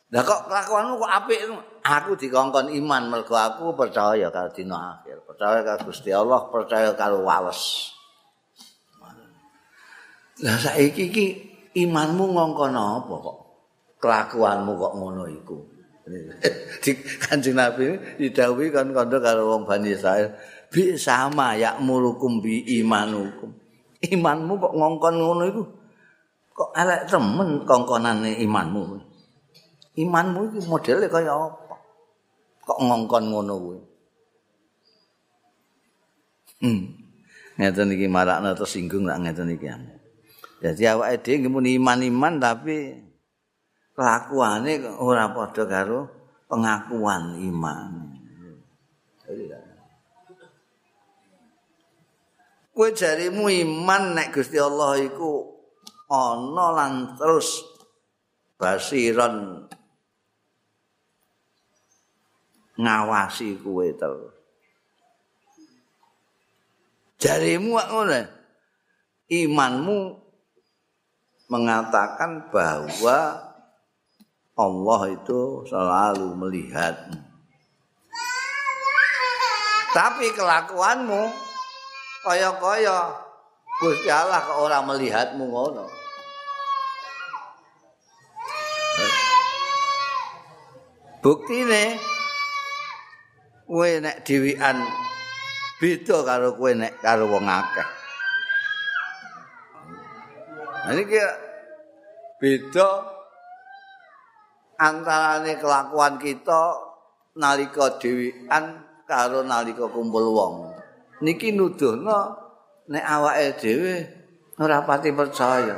[0.09, 1.39] Lah kok kelakuanmu kok apik?
[1.85, 7.21] Aku dikongkon iman mergo aku percaya karo dina akhir, percaya karo Gusti Allah, percaya karo
[7.21, 7.93] wales.
[10.41, 11.25] Lah saiki iki
[11.77, 13.37] imanmu ngongkon apa kok?
[13.99, 15.57] Kelakuanmu kok ngono iku.
[16.83, 20.33] Di Kanjeng Nabi didhawuhi kan kandha karo wong Bani Israil,
[20.69, 23.49] bi sama ya murukum bi imanukum.
[23.99, 25.63] Imanmu kok ngongkon ngono iku?
[26.55, 29.09] Kok elek temen kongkonane imanmu?
[29.99, 31.75] imanmu iki modele kaya apa?
[32.63, 33.79] Kok ngongkon ngono kuwi?
[36.59, 36.81] Hmm.
[37.59, 39.67] Ngeten iki marakna tersinggung nak ngeten iki.
[40.59, 42.99] Jadi awake dhewe nggih muni iman-iman tapi
[43.95, 46.07] kelakuane ora padha karo
[46.47, 48.15] pengakuan iman.
[52.79, 55.43] Kowe jarimu iman nek Gusti Allah iku
[56.07, 57.59] ana lan terus
[58.55, 59.67] basiron
[62.79, 64.31] ngawasi kuwe terus.
[67.19, 68.23] Jarimu ngono.
[69.27, 69.99] Imanmu
[71.51, 73.43] mengatakan bahwa
[74.55, 76.95] Allah itu selalu melihat.
[79.91, 81.48] Tapi kelakuanmu
[82.23, 83.27] kaya-kaya
[83.79, 85.87] Gusti Allah kok ora melihatmu ngono.
[91.23, 91.95] Buktine
[93.63, 94.83] kowe nek dhewean
[95.79, 97.89] beda karo kowe nek karo wong akeh.
[100.83, 101.19] Nah iki
[102.39, 102.87] beda
[104.75, 106.83] antarane kelakuan kita
[107.39, 110.68] nalika dhewean karo nalika kumpul wong.
[111.19, 112.19] Niki nuduhno
[112.87, 113.95] nek awake dhewe
[114.59, 115.77] ora pati percaya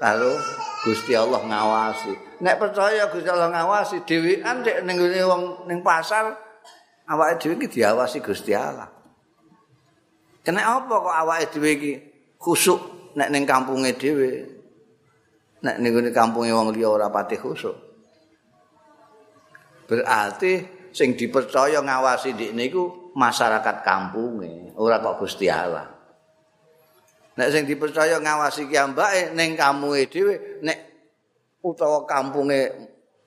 [0.00, 0.32] karo
[0.80, 2.40] Gusti Allah ngawasi.
[2.40, 4.96] Nek percaya Gusti Allah ngawasi dhewean nek ning
[5.28, 6.32] wong ning pasar
[7.04, 8.88] awake dhewe iki diawasi Gusti Allah.
[10.40, 11.92] Kena apa kok awake dhewe iki
[12.40, 14.48] khusuk nek ning kampunge dhewe?
[15.60, 17.76] Nek ning kampunge wong liya ora pati khusuk.
[19.84, 20.64] Berarti
[20.96, 25.86] sing dipercaya ngawasi dik niku masyarakat kampunge, ora kok Gusti Allah.
[27.40, 30.78] Nek sing dipercaya ngawasi ki ambake ning kamuke dhewe nek
[31.64, 32.68] utawa kampunge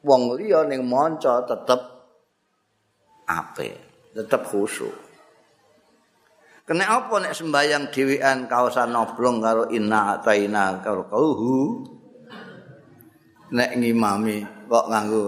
[0.04, 1.82] wong liya ning manca tetep
[3.26, 3.74] apik,
[4.14, 4.94] tetep khusyuk.
[6.64, 11.84] Kene apa nek sembayang dhewean kaosan noblong karo inna ataina karo kauhu?
[13.54, 15.24] Nek ngimami kok nganggo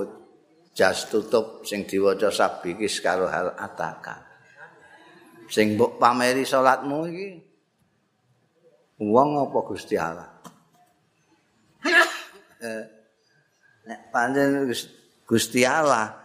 [0.72, 4.35] jas tutup sing diwaca sabikis karo hal ataka.
[5.52, 7.30] Sing mbok pameri salatmu iki
[9.02, 10.30] wong apa Gusti Allah
[12.66, 12.84] eh,
[13.86, 14.66] nek pancen
[15.28, 16.16] Gusti Allah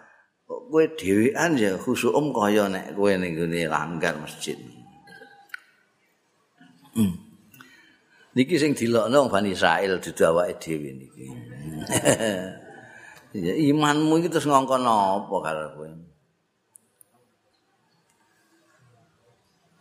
[0.46, 4.56] kowe dhewean ya khusuum kaya nek kowe ning gone langgar masjid
[6.90, 7.14] Hmm.
[8.34, 11.24] Niki sing dilokno Bani Israil dudu awake dhewe niki.
[13.30, 15.86] Ya imanmu iki terus ngongkon apa karo kowe?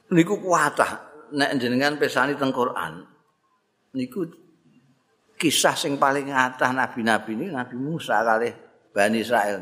[0.10, 1.06] Niku kuatah
[1.38, 3.06] nek jenengan pesani teng Quran.
[3.94, 4.26] Niku
[5.38, 8.50] kisah sing paling ngatah nabi-nabi ini Nabi Musa kali
[8.90, 9.62] Bani Israel.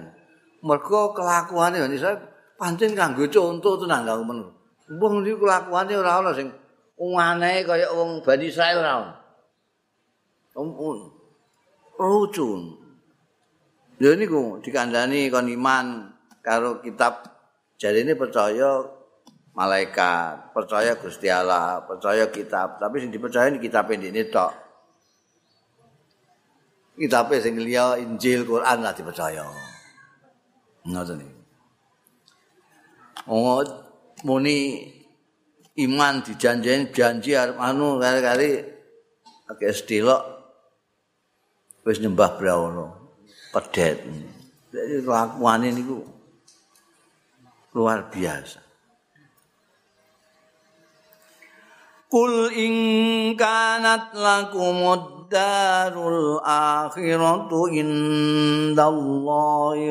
[0.63, 2.17] Mergo kelakuane Bani Israel
[2.55, 4.39] pancen kanggo contoh tenan kanggo men.
[4.97, 6.47] Wong niku kelakuane ora ana sing
[6.97, 9.13] aneh kaya wong Bani Israel ora ono.
[10.57, 10.97] Ampun.
[11.99, 12.47] Lucu.
[13.99, 16.07] Ya niku dikandani kon iman
[16.39, 17.27] karo kitab
[17.77, 18.96] jadi ini percaya
[19.57, 24.53] malaikat, percaya Gusti Allah, percaya kitab, tapi sing dipercaya ini kitab ini tok.
[26.97, 29.41] Kitab sing liya Injil, Quran lah dipercaya.
[30.85, 31.35] Ngoten iki.
[33.27, 33.59] Oh,
[34.23, 34.87] muni
[35.77, 38.65] iman dijanjeni janji arep anu kali-kali
[39.45, 40.21] akeh sedelok
[41.85, 43.13] wis nyembah brahono
[43.53, 44.01] pedet
[44.73, 46.01] jadi lakuane niku
[47.77, 48.66] luar biasa
[52.07, 58.87] Kul in kanat lakumud darul akhiratu indallahi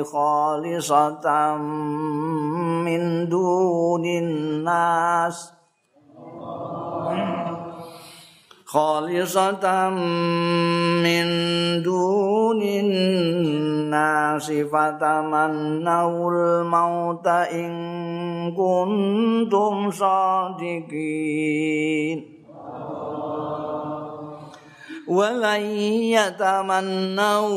[0.01, 1.61] khalisatan
[2.89, 5.53] min dunin nas
[8.72, 10.00] khalisatan
[11.04, 11.28] min
[11.84, 12.88] dunin
[13.92, 17.76] nasi fatamannawul mauta in
[18.56, 21.52] kuntum sadiqin
[25.12, 25.64] ولن
[26.16, 27.52] يتمنوا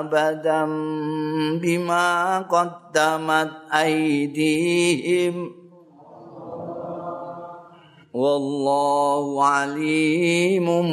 [0.00, 0.64] أبدا
[1.60, 5.52] بما قدمت أيديهم
[8.15, 10.87] wallahu alimun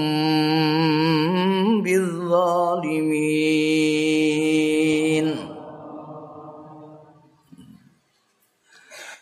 [1.87, 3.23] bizzalimin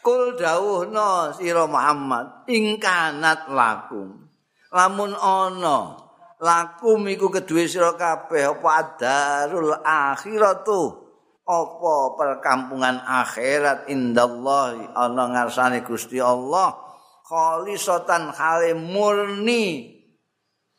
[0.01, 4.33] Kul dawuhna sira Muhammad ing kanat lakum
[4.73, 6.01] lamun ana
[6.41, 11.13] lakum iku kedue sira kabeh apa darul akhiratu?
[11.51, 16.90] Apa perkampungan akhirat indallahi ana ngarsane Gusti Allah
[17.31, 19.95] khalisatan hale murni.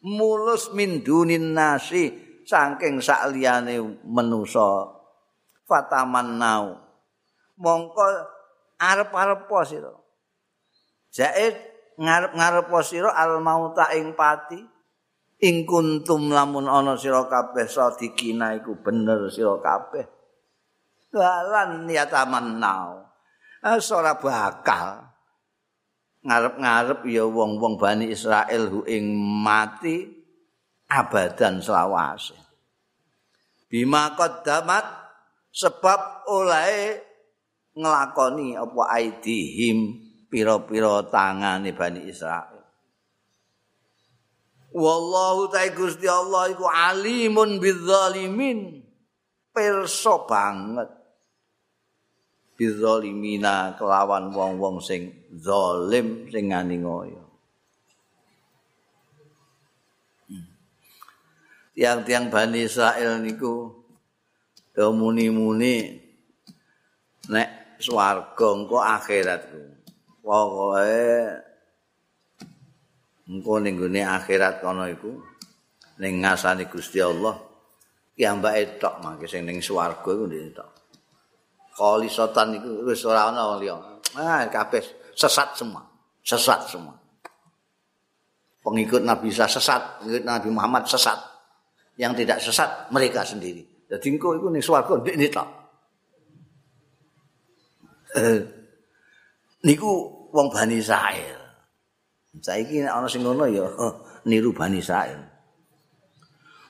[0.01, 2.11] Mulus min dunin nasi
[2.43, 4.91] saking sakliyane manusa.
[5.63, 6.75] Fataman nau.
[7.55, 8.03] Mongko
[8.81, 9.93] arep-arep sira?
[11.13, 11.55] Jaid
[12.01, 14.59] ngarep-ngarep sira al mauta ing pati?
[15.41, 20.05] Ing kuntum lamun ana sira kabeh sadikina iku bener sira kabeh.
[21.13, 23.05] Lan niataman nau.
[23.61, 25.10] Ora bakal
[26.21, 30.05] ngarep-ngarep ya wong-wong Bani Israel hu ing mati
[30.85, 32.37] abadan selawase.
[33.71, 34.85] Bima qaddamat
[35.49, 36.99] sebab oleh
[37.73, 39.97] nglakoni apa aidihim
[40.27, 42.59] pira-pira tangane Bani Israel.
[44.71, 48.87] Wallahu ta'ala Gusti Allah iku alimun bidzalimin.
[49.51, 51.00] Perso banget
[52.61, 57.25] bizalimina kelawan wong-wong sing zalim sing nganingoyo.
[61.73, 63.73] Tiang-tiang Bani Israel niku
[64.77, 65.97] do muni-muni
[67.33, 69.61] nek swarga engko akhirat ku.
[70.21, 71.01] Pokoke
[73.25, 75.17] engko ning gone akhirat kono iku
[75.97, 77.41] ning ngasane Gusti Allah
[78.13, 80.80] ki ambake tok mangke sing ning swarga iku tok.
[81.75, 83.75] Khalisatan iku wis ora ana liya.
[84.17, 85.83] Ah kabeh sesat semua.
[86.21, 86.95] Sesat semua.
[88.61, 91.17] Pengikut Nabi Isa sesat, pengikut Nabi Muhammad sesat.
[91.97, 93.65] Yang tidak sesat mereka sendiri.
[93.89, 95.49] Jadi engko iku ning swarga ndek tok.
[99.67, 99.91] Niku
[100.31, 101.39] wong Bani Israil.
[102.39, 103.67] Saiki nek ana sing ngono ya
[104.23, 105.19] niru Bani Israil.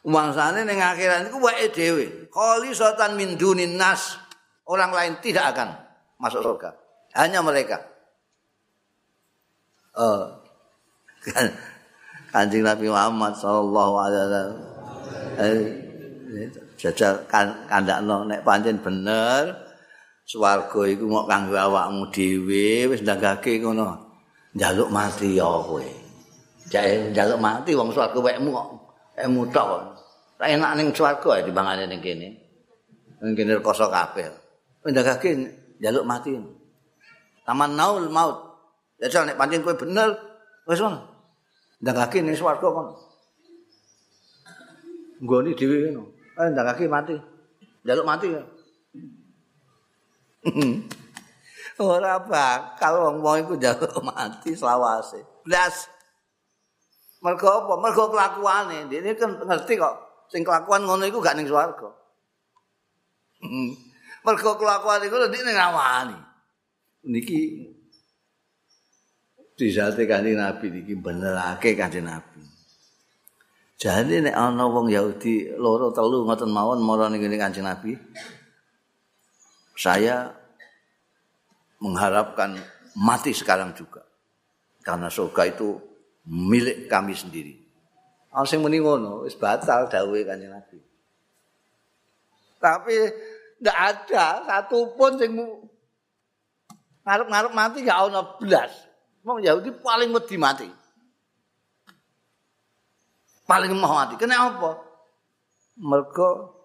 [0.02, 2.32] Umangsane ning akhirat niku wae dhewe.
[2.34, 4.18] Khalisatan min dunin nas.
[4.66, 5.74] Orang lain tidak akan
[6.22, 6.74] masuk surga.
[7.18, 7.82] Hanya mereka.
[9.98, 10.32] Oh.
[11.22, 11.52] Kan,
[12.32, 14.52] Kanjeng Nabi Muhammad sallallahu alaihi wasallam.
[15.42, 15.60] Eh,
[16.80, 19.52] jajal kan kandakno nek pancen bener
[20.24, 24.00] swarga iku mok kanggo awakmu dhewe wis ndagake ngono.
[24.56, 25.84] Njaluk mati ya kowe.
[26.72, 28.68] Jare njaluk mati wong swarga wekmu kok
[29.20, 30.00] emu tok.
[30.40, 32.28] Enak ning swarga dibangane ning kene.
[33.20, 34.41] Ning kene rekoso kabeh.
[34.90, 35.30] Ndagake
[35.78, 36.34] njaluk mati.
[37.46, 38.38] Taman naul maut.
[39.02, 40.10] Ya nek pancen kowe bener
[40.66, 41.12] wis ngono.
[41.82, 42.88] ndangake ning swarga kon.
[45.22, 46.04] Nggoni dhewe ngono.
[46.38, 47.16] Eh ndangake mati.
[47.86, 48.44] Jaluk mati ya.
[51.82, 55.26] Ora bakal wong-wong iku njaluk mati selawase.
[55.42, 55.90] Blas.
[57.26, 57.74] Mergo apa?
[57.82, 58.86] Mergo kelakuane.
[58.90, 59.96] Dene kan ngerti kok
[60.30, 61.90] sing kelakuan ngono iku gak ning swarga.
[64.22, 66.18] Mergo kelakuan iku nek ning awani.
[67.10, 67.66] Niki
[69.58, 72.42] disate kanjeng Nabi niki benerake kanjeng Nabi.
[73.82, 77.98] Jadi nek ana wong Yahudi loro telu ngoten mawon marang ning kanjeng Nabi.
[79.74, 80.30] Saya
[81.82, 82.54] mengharapkan
[82.94, 84.06] mati sekarang juga.
[84.86, 85.78] Karena surga itu
[86.30, 87.58] milik kami sendiri.
[88.32, 90.80] Ana sing muni ngono, wis batal dawuhe Kanjeng Nabi.
[92.62, 92.96] Tapi
[93.62, 95.32] ndak ada satupun sing
[97.06, 98.74] ngarep-ngarep mati gak ana blas.
[99.22, 100.68] Wong Yahudi paling wedi mati.
[103.46, 104.18] Paling mau mati.
[104.18, 104.82] Kenapa?
[105.78, 106.58] Mergo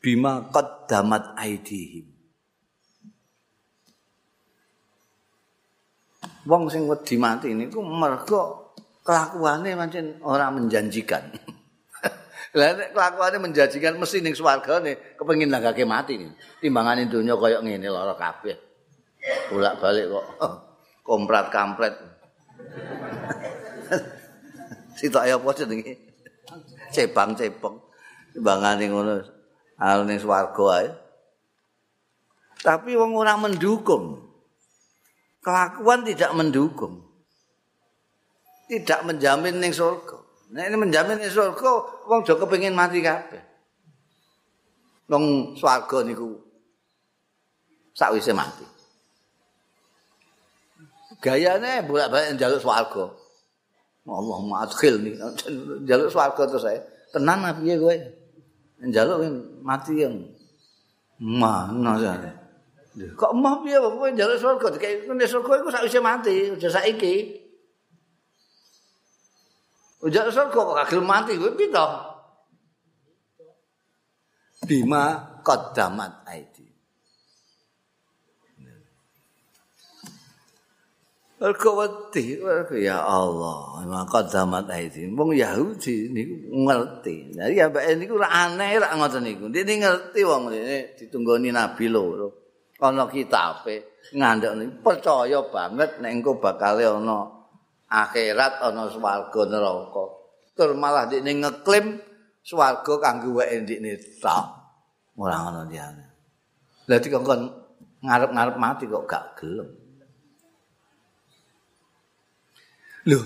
[0.00, 2.16] bima qaddamat aidihim.
[6.46, 8.72] wong sing wedi mati niku mergo
[9.02, 11.26] kelakuane pancen ora menjanjikan.
[12.56, 16.32] Lah nek kelakuane menjanjikan mesti ning swargane kepengin nagake mati nih.
[16.64, 18.56] Timbangane donya kaya ngene lara kabeh.
[19.52, 20.26] Bolak-balik kok
[21.06, 21.92] komprat kampret.
[24.98, 26.00] Sitok apa jenenge?
[26.96, 27.76] Cebang-cebong.
[28.32, 29.20] Timbangane ngono
[29.76, 30.88] al ning swarga ae.
[32.64, 34.24] Tapi wong ora mendukung.
[35.44, 37.06] kelakuan tidak mendukung.
[38.66, 40.25] Tidak menjamin ning surga.
[40.50, 41.70] Nah ini menjamin ning surga
[42.06, 43.42] wong do kepengin mati kabeh.
[45.10, 46.38] Wong swarga niku
[47.90, 48.62] sakwise mati.
[51.18, 53.10] Gayane bolak-balik njaluk swarga.
[54.06, 55.18] Allah madkhil nih
[55.84, 56.80] njaluk swarga terus saya.
[57.10, 57.96] Tenan piye kowe?
[58.86, 59.18] Njaluk
[59.66, 60.14] mati yang
[61.18, 62.14] mana sih?
[63.18, 64.66] Kok emah piye kok kowe njaluk surga?
[64.78, 67.35] Dikek nek surga iku sakwise mati, aja saiki.
[70.04, 71.86] Njaluk surga kok kagel mati kowe piye to?
[74.68, 75.02] Bima
[75.40, 76.66] qaddamat aidi.
[81.36, 82.40] Mergo wedi,
[82.80, 85.08] ya Allah, bima qaddamat aidi.
[85.12, 86.34] Wong Yahudi niku
[86.64, 87.32] ngerti.
[87.32, 89.48] Jadi ambek niku ora aneh ora ngoten niku.
[89.48, 92.28] Dene ngerti wong dene ditunggoni nabi lho.
[92.80, 97.35] ana kitabe ngandhani percaya banget nek engko bakal ana
[97.90, 100.04] akhirat ana swarga neraka
[100.56, 102.02] tur malah dikne ngeklaim
[102.42, 104.46] swarga kanggo wae ndikne tok
[105.16, 106.04] ora ngono diane
[106.86, 107.40] lha dikongkon
[108.06, 109.68] ngarep-ngarep mati kok gak gelem
[113.06, 113.20] lho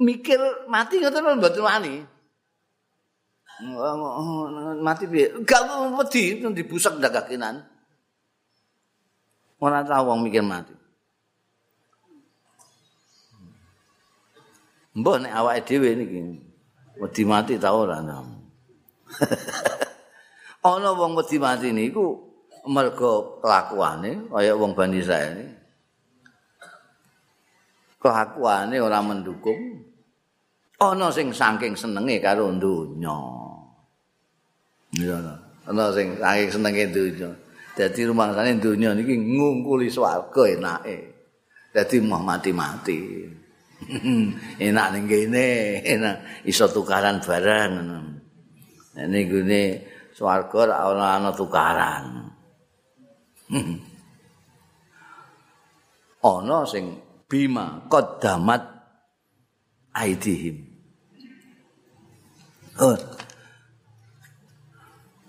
[0.00, 1.94] mikir mati ngoten mboten wani
[4.84, 5.32] mati piye?
[5.48, 5.62] Gak
[5.96, 7.64] wedi dibusak ndak kakinan.
[9.56, 10.76] Ora tau wong mikir mati.
[14.96, 16.20] Mbah nek awake dhewe niki
[16.96, 18.00] wedi mati ta ora
[20.66, 22.16] Ana wong wedi mati niku
[22.66, 25.52] mergo kelakuane kaya wong Bani Israil.
[28.00, 29.84] Kelakuane ora mendukung
[30.80, 33.20] ana sing saking senenge karo donya.
[34.96, 35.16] Iya
[35.68, 37.30] ana sing saking senenge donya.
[37.76, 40.96] Dadi rumangsane donya niki ngungkuli swarga enake.
[41.76, 42.98] Dadi mau mati-mati.
[44.66, 45.46] enak ning kene,
[45.82, 47.98] enak iso tukaran barang ngono.
[48.96, 49.62] Nek gune
[50.16, 52.04] swarga ora ana tukaran.
[56.26, 56.84] ana sing
[57.30, 58.62] bima qaddamat
[59.94, 60.56] aidihim.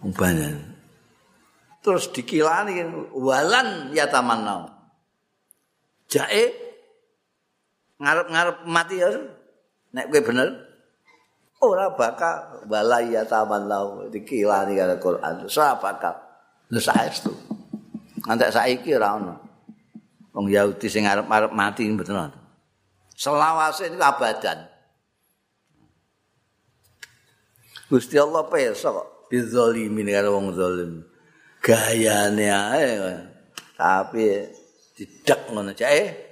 [0.04, 0.76] Ubanan.
[1.80, 2.84] Terus dikilani
[3.16, 4.68] walan ya tamannau.
[6.12, 6.67] Jae
[8.02, 9.10] ngarep-ngarep mati ya.
[9.94, 10.50] Nek kowe bener
[11.58, 15.34] ora bakal wala ya tamannau dikilani karo Quran.
[15.50, 16.16] Ora bakal.
[16.70, 17.34] Lha saestu.
[18.28, 19.36] Ngantek saiki ora ono.
[20.38, 22.36] Wong Yahudi sing ngarep-ngarep mati bener.
[23.18, 24.70] Selawase niku abadan.
[27.88, 31.02] Gusti Allah peso kok bizalimin karo wong zalim.
[31.64, 32.92] Gayane ae.
[33.74, 34.46] Tapi
[34.94, 36.27] tidak ngono jae.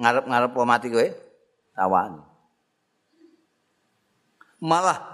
[0.00, 1.08] Ngarep-ngarep mati kowe.
[1.76, 2.22] Tawan.
[4.62, 5.12] Malah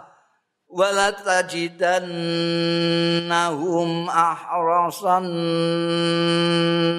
[0.68, 5.24] wala tajidannahum ahrasan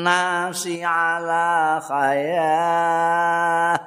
[0.01, 3.77] nasi ala khayah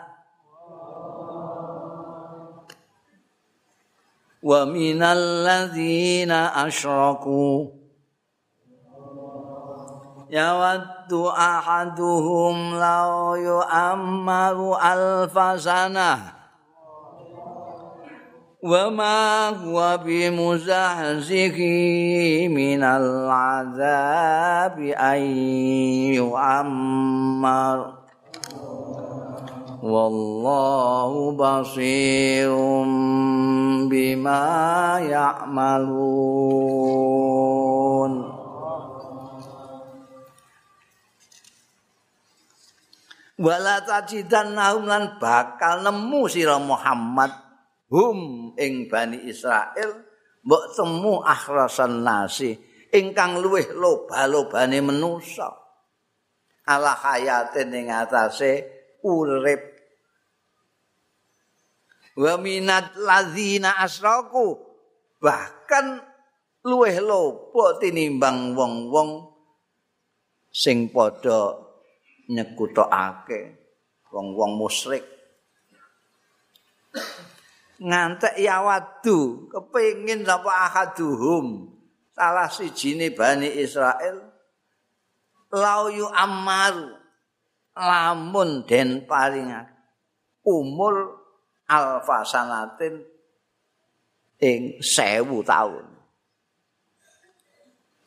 [4.39, 7.82] wa minal ladzina asyraku
[10.33, 16.19] يود أحدهم لو يؤمر ألف سنة.
[18.63, 21.59] وما هو بمزحزحه
[22.49, 25.23] من العذاب أن
[26.17, 27.93] يؤمر.
[29.83, 32.55] والله بصير
[33.91, 36.73] بما يعملون.
[43.43, 47.35] Wala tajidan lan bakal nemu sira Muhammad.
[47.93, 50.09] Hum ing Bani Israel
[50.41, 52.57] mbok temu akhrasan nasi
[52.89, 55.53] ingkang luweh loba-lobane manusa
[56.65, 58.65] ala hayatin ing atase
[59.05, 59.61] urip.
[62.17, 64.57] Wa minat ladzina asraku
[65.21, 66.01] bahkan
[66.65, 69.37] luweh loba tinimbang wong-wong
[70.49, 71.62] sing padha
[72.33, 73.41] nyekutokake
[74.09, 75.05] wong-wong musyrik.
[77.83, 81.73] Ngantek ya wadu kepengin sapa ahaduhum
[82.15, 84.33] salah sijine bani Israel
[85.53, 87.01] lau yu ammar
[87.75, 89.51] lamun den paring
[90.45, 91.19] umur
[91.67, 93.03] alfa sanatin
[94.39, 95.87] ing sewu tahun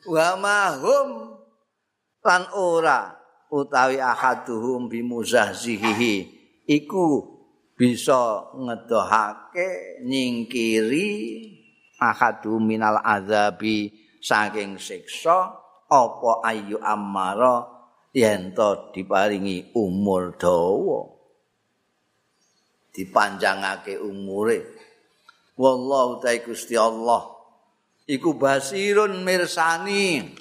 [0.06, 1.08] wa mahum
[2.22, 3.10] lan ora
[3.52, 6.14] utawi ahaduhum bimuzahzihi
[6.66, 7.36] iku
[7.76, 11.08] bisa ngedohake nyingkiri
[12.00, 15.54] ahadu minal azabi saking siksa
[15.86, 17.76] apa ayu amara
[18.16, 21.12] yen to diparingi umur dawa.
[22.96, 24.64] Dipanjangake umure.
[25.60, 27.28] Wallahu ta'ala Gusti Allah.
[28.08, 30.32] Iku basirun mirsani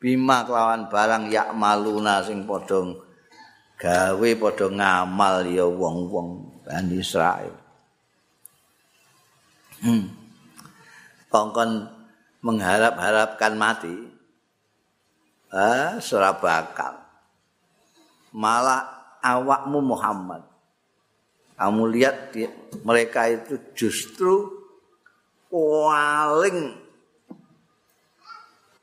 [0.00, 2.96] bima kelawan barang yak maluna sing padha
[3.76, 7.52] gawe padha ngamal ya wong-wong Bani Israel.
[9.80, 10.12] Hmm.
[11.32, 11.88] Kongkon
[12.44, 13.96] mengharap-harapkan mati.
[15.50, 17.00] Ah, surah bakal.
[18.30, 18.86] Malah
[19.18, 20.46] awakmu Muhammad.
[21.58, 22.46] Kamu lihat di,
[22.86, 24.48] mereka itu justru
[25.50, 26.78] paling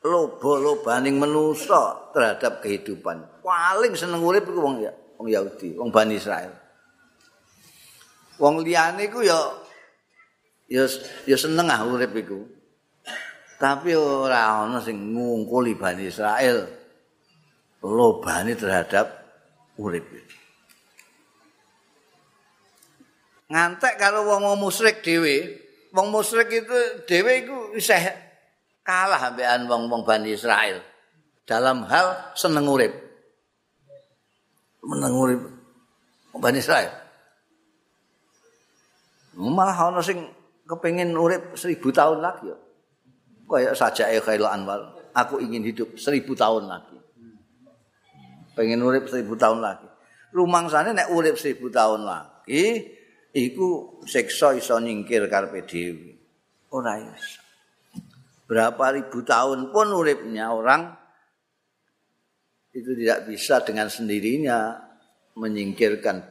[0.08, 3.44] lobo-lobaning manusa terhadap kehidupan.
[3.44, 6.68] Paling seneng urip iku wong ya, wong Yahudi, wong Bani Israel.
[8.38, 9.38] wong liyane iku ya
[10.70, 10.86] ya
[11.26, 12.46] ya seneng ah urip iku.
[13.58, 16.70] Tapi ora ana sing ngungkuli Bani Israel
[17.82, 19.10] lobane terhadap
[19.82, 20.06] urip
[23.48, 25.56] Ngantek karo wong musyrik dhewe,
[25.96, 26.78] wong musyrik itu
[27.08, 28.27] dhewe iku isih
[28.88, 30.80] kalah ambekan wong-wong Bani Israel
[31.44, 32.96] dalam hal seneng urip.
[34.88, 35.42] Meneng urip
[36.40, 37.04] Bani Israel.
[39.38, 40.18] malah ana sing
[40.66, 42.58] kepengin urip seribu tahun lagi ya.
[43.48, 46.98] Kayak saja ya Khairul Anwar, aku ingin hidup seribu tahun lagi.
[48.58, 49.86] Pengen urip seribu tahun lagi.
[50.34, 52.82] Rumang sana nek urip seribu tahun lagi,
[53.32, 56.18] iku seksa iso nyingkir karpe dewi.
[56.74, 57.47] Ora iso.
[58.48, 60.96] Berapa ribu tahun pun uripnya orang
[62.72, 64.88] itu tidak bisa dengan sendirinya
[65.36, 66.24] menyingkirkan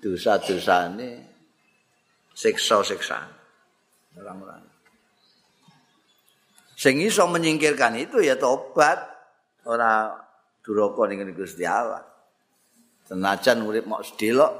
[0.00, 1.20] dosa-dosa ini
[2.32, 3.18] siksa-siksa
[4.16, 4.62] orang-orang.
[6.74, 8.98] Sing iso menyingkirkan itu ya tobat
[9.68, 10.10] ora
[10.62, 12.02] duraka ning Gusti Allah.
[13.06, 14.52] Senajan urip mok sedelok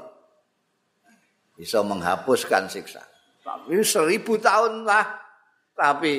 [1.57, 3.03] bisa menghapuskan siksa.
[3.43, 5.22] Tapi seribu tahun lah.
[5.73, 6.13] Tapi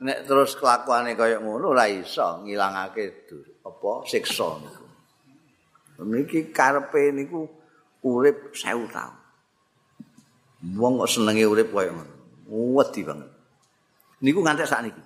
[0.00, 3.30] nek terus kelakuane kaya ngono ora iso ngilangake
[3.62, 4.84] apa siksa niku.
[6.00, 7.44] Niki karepe niku
[8.08, 9.16] urip 1000 tahun.
[10.80, 12.14] Wong kok senenge urip koyo ngono.
[12.50, 13.30] Wedi banget.
[14.24, 15.02] Niku ngantek sakniki.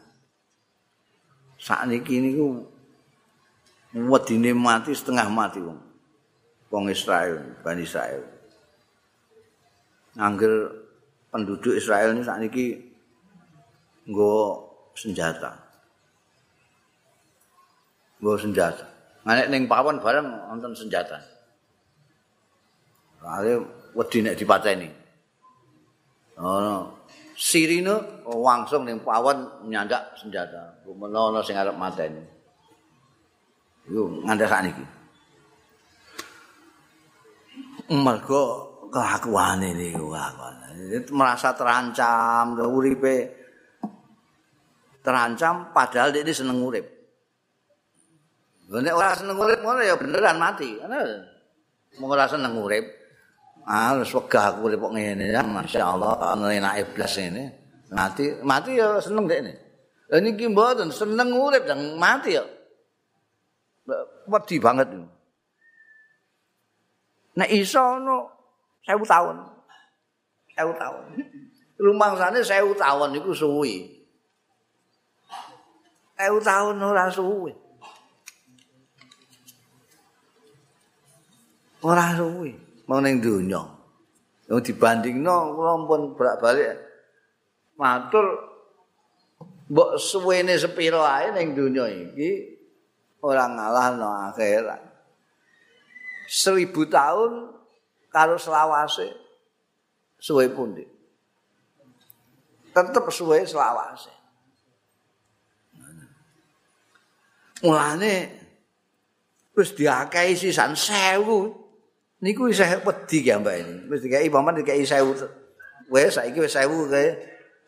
[1.59, 2.63] Sakniki niku
[3.95, 5.79] wedine mati setengah mati wong.
[6.71, 8.23] Wong Israel, Bani Israel.
[10.19, 10.71] Angger
[11.35, 12.94] penduduk Israel ini sakniki
[14.09, 14.35] nggo
[14.93, 15.51] senjata.
[18.21, 18.85] Nggo senjata.
[19.25, 21.17] Nek ning pawon bareng wonten senjata.
[23.25, 23.65] Kale
[23.97, 24.89] wedi nek dipateni.
[26.35, 26.91] Oh,
[27.39, 30.85] sirine langsung ning pawon nyandak senjata.
[30.85, 32.21] Menawa ana sing arep mateni.
[33.89, 34.85] Yo nganti sakniki.
[37.93, 38.43] Mergo
[38.89, 40.13] kelakuane niku
[41.13, 43.44] merasa terancam uripe
[45.05, 46.89] terancam padahal dia seneng urip.
[48.73, 50.81] Nek ora seneng urip ngono ya beneran mati.
[52.01, 52.89] Mau ora seneng urip,
[53.69, 57.45] ah wis wegah aku urip kok ngene ya masyaallah ana enak iblis ini.
[57.95, 59.55] Mati, mati ya seneng dekne.
[60.11, 62.43] Lah niki mboten seneng urip dan mati ya.
[64.27, 64.89] Wedi banget.
[67.37, 68.33] Nek iso ono
[68.89, 69.37] 1000 tahun.
[70.57, 71.05] 1000 tahun.
[71.79, 74.04] Rumangsane 1000 tahun iku suwi.
[76.15, 77.65] 1000 tahun ora suwi.
[81.85, 82.53] ora suwi
[82.89, 83.61] mau ning donya.
[84.49, 84.77] Yang
[85.25, 86.77] kula pun bolak-balik.
[87.81, 88.27] Matur
[89.73, 92.61] mbok suwene sepiro ae ning donya iki
[93.25, 94.81] ora ngalahno akhirat.
[96.29, 97.53] Seribu tahun
[98.09, 99.13] karo selawase
[100.21, 100.85] suwe pundi?
[102.73, 104.13] Tetep suwe selawase
[107.63, 108.33] mulane
[109.55, 111.55] wis diakai sisan sewu
[112.25, 113.93] niku isih wedi ya Mbak.
[113.93, 115.93] Wis dikai paman dikai 1000.
[115.93, 117.09] Wes saiki wis 1000 kae.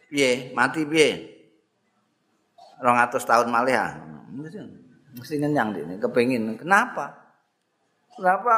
[0.09, 0.55] Piye?
[0.57, 1.37] Mati piye?
[2.81, 3.93] 200 tahun malih ah.
[5.17, 6.61] Mesti ngenyang dene kepengin.
[6.61, 7.13] Kenapa?
[8.17, 8.55] Kenapa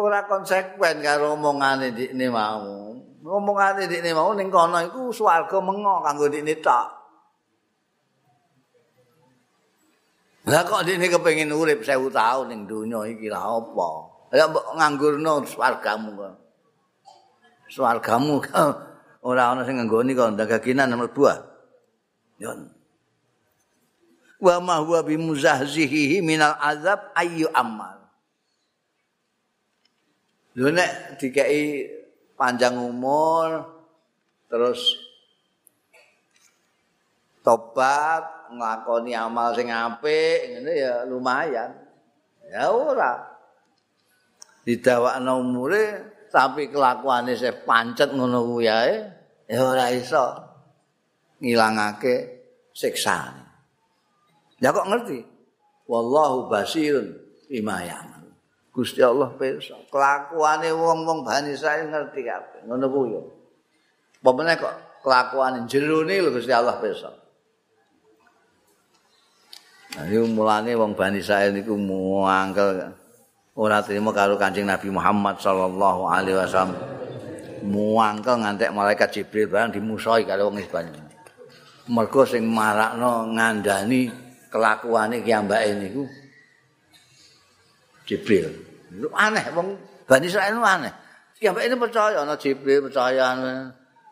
[0.00, 2.92] ora konsekuen karo omongane dikne mau?
[3.24, 7.03] Omongane dikne mau ning kono iku swarga mengo kanggo dikne tok.
[10.44, 13.88] Lah kok dikne kepengin urip 1000 tahun ning donya iki lha apa?
[14.36, 16.34] Ya mbok nganggurno swargamu kok.
[17.72, 18.44] Swargamu
[19.24, 22.44] ora ana sing nganggoni kok nomor 2.
[22.44, 22.50] Yo.
[24.44, 28.04] Wa ma huwa bimuzahzihi minal azab ayyu amal.
[30.60, 31.88] Lho nek dikai
[32.36, 33.64] panjang umur
[34.52, 35.00] terus
[37.40, 41.70] tobat nglakoni amal sing apik ngene ya lumayan.
[42.48, 43.34] Ya ora.
[44.64, 45.84] didawakno umure
[46.32, 48.96] tapi kelakuane se pancet ngono kuwi ae
[49.46, 50.24] ya ora iso
[51.38, 52.14] ngilangake
[52.72, 53.30] siksa.
[54.58, 55.20] Ya kok ngerti?
[55.84, 57.12] Wallahu basirun
[57.46, 58.24] bima ya'mal.
[58.72, 62.60] Gusti Allah pirsa kelakuane wong-wong Bani Israil ngerti kabeh.
[62.66, 63.22] Ngono kuwi ya.
[64.24, 64.74] Apa kok
[65.04, 67.12] kelakuane jerone lho Gusti Allah pirsa.
[69.94, 72.90] Ini mulane wong Bani Israil niku muangkel
[73.54, 76.74] ora terima karo Kanjeng Nabi Muhammad sallallahu alaihi wasallam.
[77.62, 80.90] Muangkel ngantek malaikat Jibril barang dimusoi karo wong Isban.
[81.86, 84.10] Mergo sing marakno ngandani
[84.50, 86.02] kelakuane ki ambake niku
[88.02, 88.50] Jibril.
[88.98, 89.78] Lu aneh wong
[90.10, 90.90] Bani Israil aneh.
[91.38, 93.30] Ki ambake ini percaya ana Jibril percaya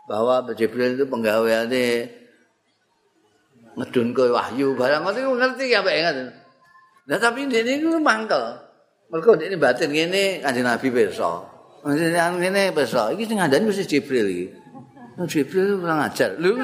[0.06, 2.21] bahwa Jibril itu penggaweane
[3.78, 6.28] ngedun kowe wahyu barang ngono ngerti ya ambake ngoten.
[7.08, 8.44] Nah tapi ini niku mangkel.
[9.12, 11.30] Mergo ini batin ngene Kanjeng Nabi pirsa.
[11.84, 13.12] Kanjeng ngene pirsa.
[13.12, 14.46] Iki sing ngandani mesti Jibril iki.
[15.28, 16.40] Jibril ora ngajar.
[16.40, 16.56] Lho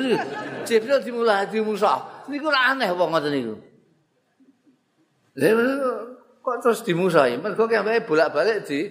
[0.65, 2.25] Jibril dimulai di Musa.
[2.29, 3.55] Niku ora aneh wong ngoten niku.
[5.37, 5.51] Lha
[6.41, 7.37] kok terus dimusai?
[7.37, 8.89] Mergo kaya bolak-balik di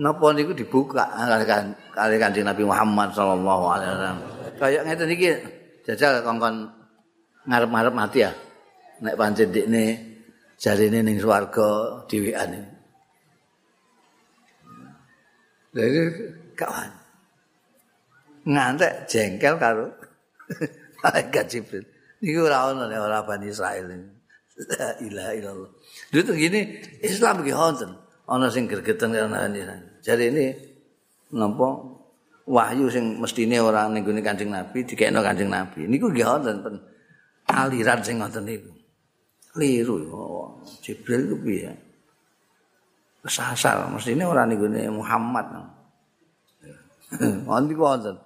[0.00, 1.04] napa niku dibuka
[1.44, 4.18] kan kali Kanjeng Nabi Muhammad sallallahu alaihi wasallam.
[4.56, 5.28] Kayak ngeten iki
[5.84, 6.81] jajal kongkon
[7.48, 8.32] ngarep-ngarep mati ya.
[9.02, 9.84] Nek pancen dikne
[10.62, 12.50] jarine ning swarga dhewean.
[15.72, 16.04] Iki
[16.54, 16.90] kawan.
[18.42, 19.86] Ngantek jengkel karo
[21.02, 21.84] malaikat Jibril.
[22.22, 23.88] Niku ora ono nek ora Bani Israil.
[24.68, 25.70] La ilaha illallah.
[26.12, 26.60] Dulu gini
[27.02, 27.90] Islam iki wonten
[28.28, 29.26] ana sing gregeten karo
[30.04, 30.46] Jadi ini
[31.32, 31.66] napa
[32.46, 35.88] wahyu sing mestine ora ning gone Kanjeng Nabi dikekno Kanjeng Nabi.
[35.88, 36.78] Niku nggih wonten
[37.50, 38.70] aliran sing ngoten niku.
[39.58, 39.96] Liru.
[40.80, 41.72] Jibril itu piye?
[43.22, 45.46] Kesasar, mestine ora niku Muhammad.
[47.20, 48.16] Nanti wonten.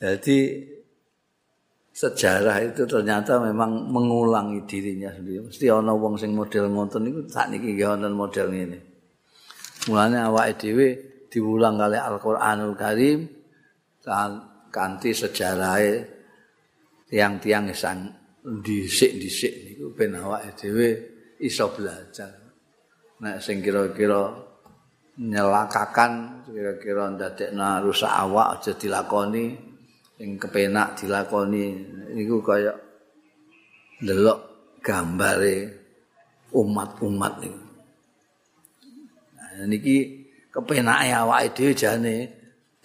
[0.00, 0.38] Jadi
[1.94, 5.46] sejarah itu ternyata memang mengulangi dirinya sendiri.
[5.46, 8.78] Mesti ana wong sing model ngoten niku sak niki nggih wonten model ngene.
[9.86, 10.88] Mulane awake dhewe
[11.28, 13.28] diulang kali Al-Qur'anul Karim
[14.72, 16.13] kanthi sejarahe
[17.08, 18.08] tiang-tiang sang
[18.44, 20.88] dhisik-dhisik niku ben awake dhewe
[21.40, 22.32] iso belajar.
[23.24, 24.28] Nek sing kira-kira
[25.16, 29.54] nyelakakan kira-kira ndadekna rusak awak aja dilakoni
[30.18, 31.64] sing kepenak dilakoni
[32.12, 32.74] niku kaya
[34.02, 34.38] ndelok
[34.84, 35.56] gambare
[36.52, 37.62] umat-umat niku.
[39.38, 39.96] Nah, niki
[40.52, 42.16] kepenake awake dhewe jane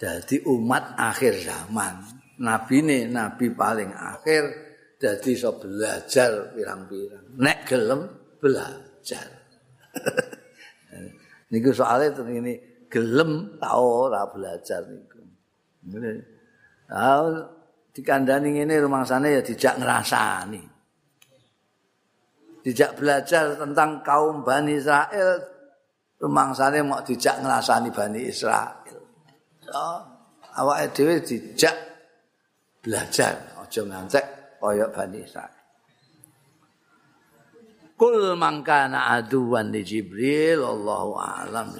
[0.00, 2.19] dadi umat akhir zaman.
[2.40, 4.42] Nabi ne nabi paling akhir
[4.96, 7.36] dadi iso belajar pirang-pirang.
[7.36, 8.00] Nek gelem
[8.40, 9.28] belajar.
[11.52, 15.20] niku soalnya ini gelem tau ora belajar niku.
[15.84, 16.12] Ngene.
[16.88, 17.44] Ah
[17.92, 20.64] dikandani ngene rumangsane ya dijak ngrasani.
[22.60, 25.44] Dijak belajar tentang kaum Bani Israel
[26.20, 28.80] rumangsane mau dijak ngrasani Bani Israel.
[29.70, 30.00] Oh,
[30.56, 31.89] awake dhewe dijak
[32.80, 34.26] belajar aja ngantek
[34.60, 35.56] kaya Bani Israel.
[37.96, 41.76] Kul mangkana aduwan di Jibril Allahu a'lam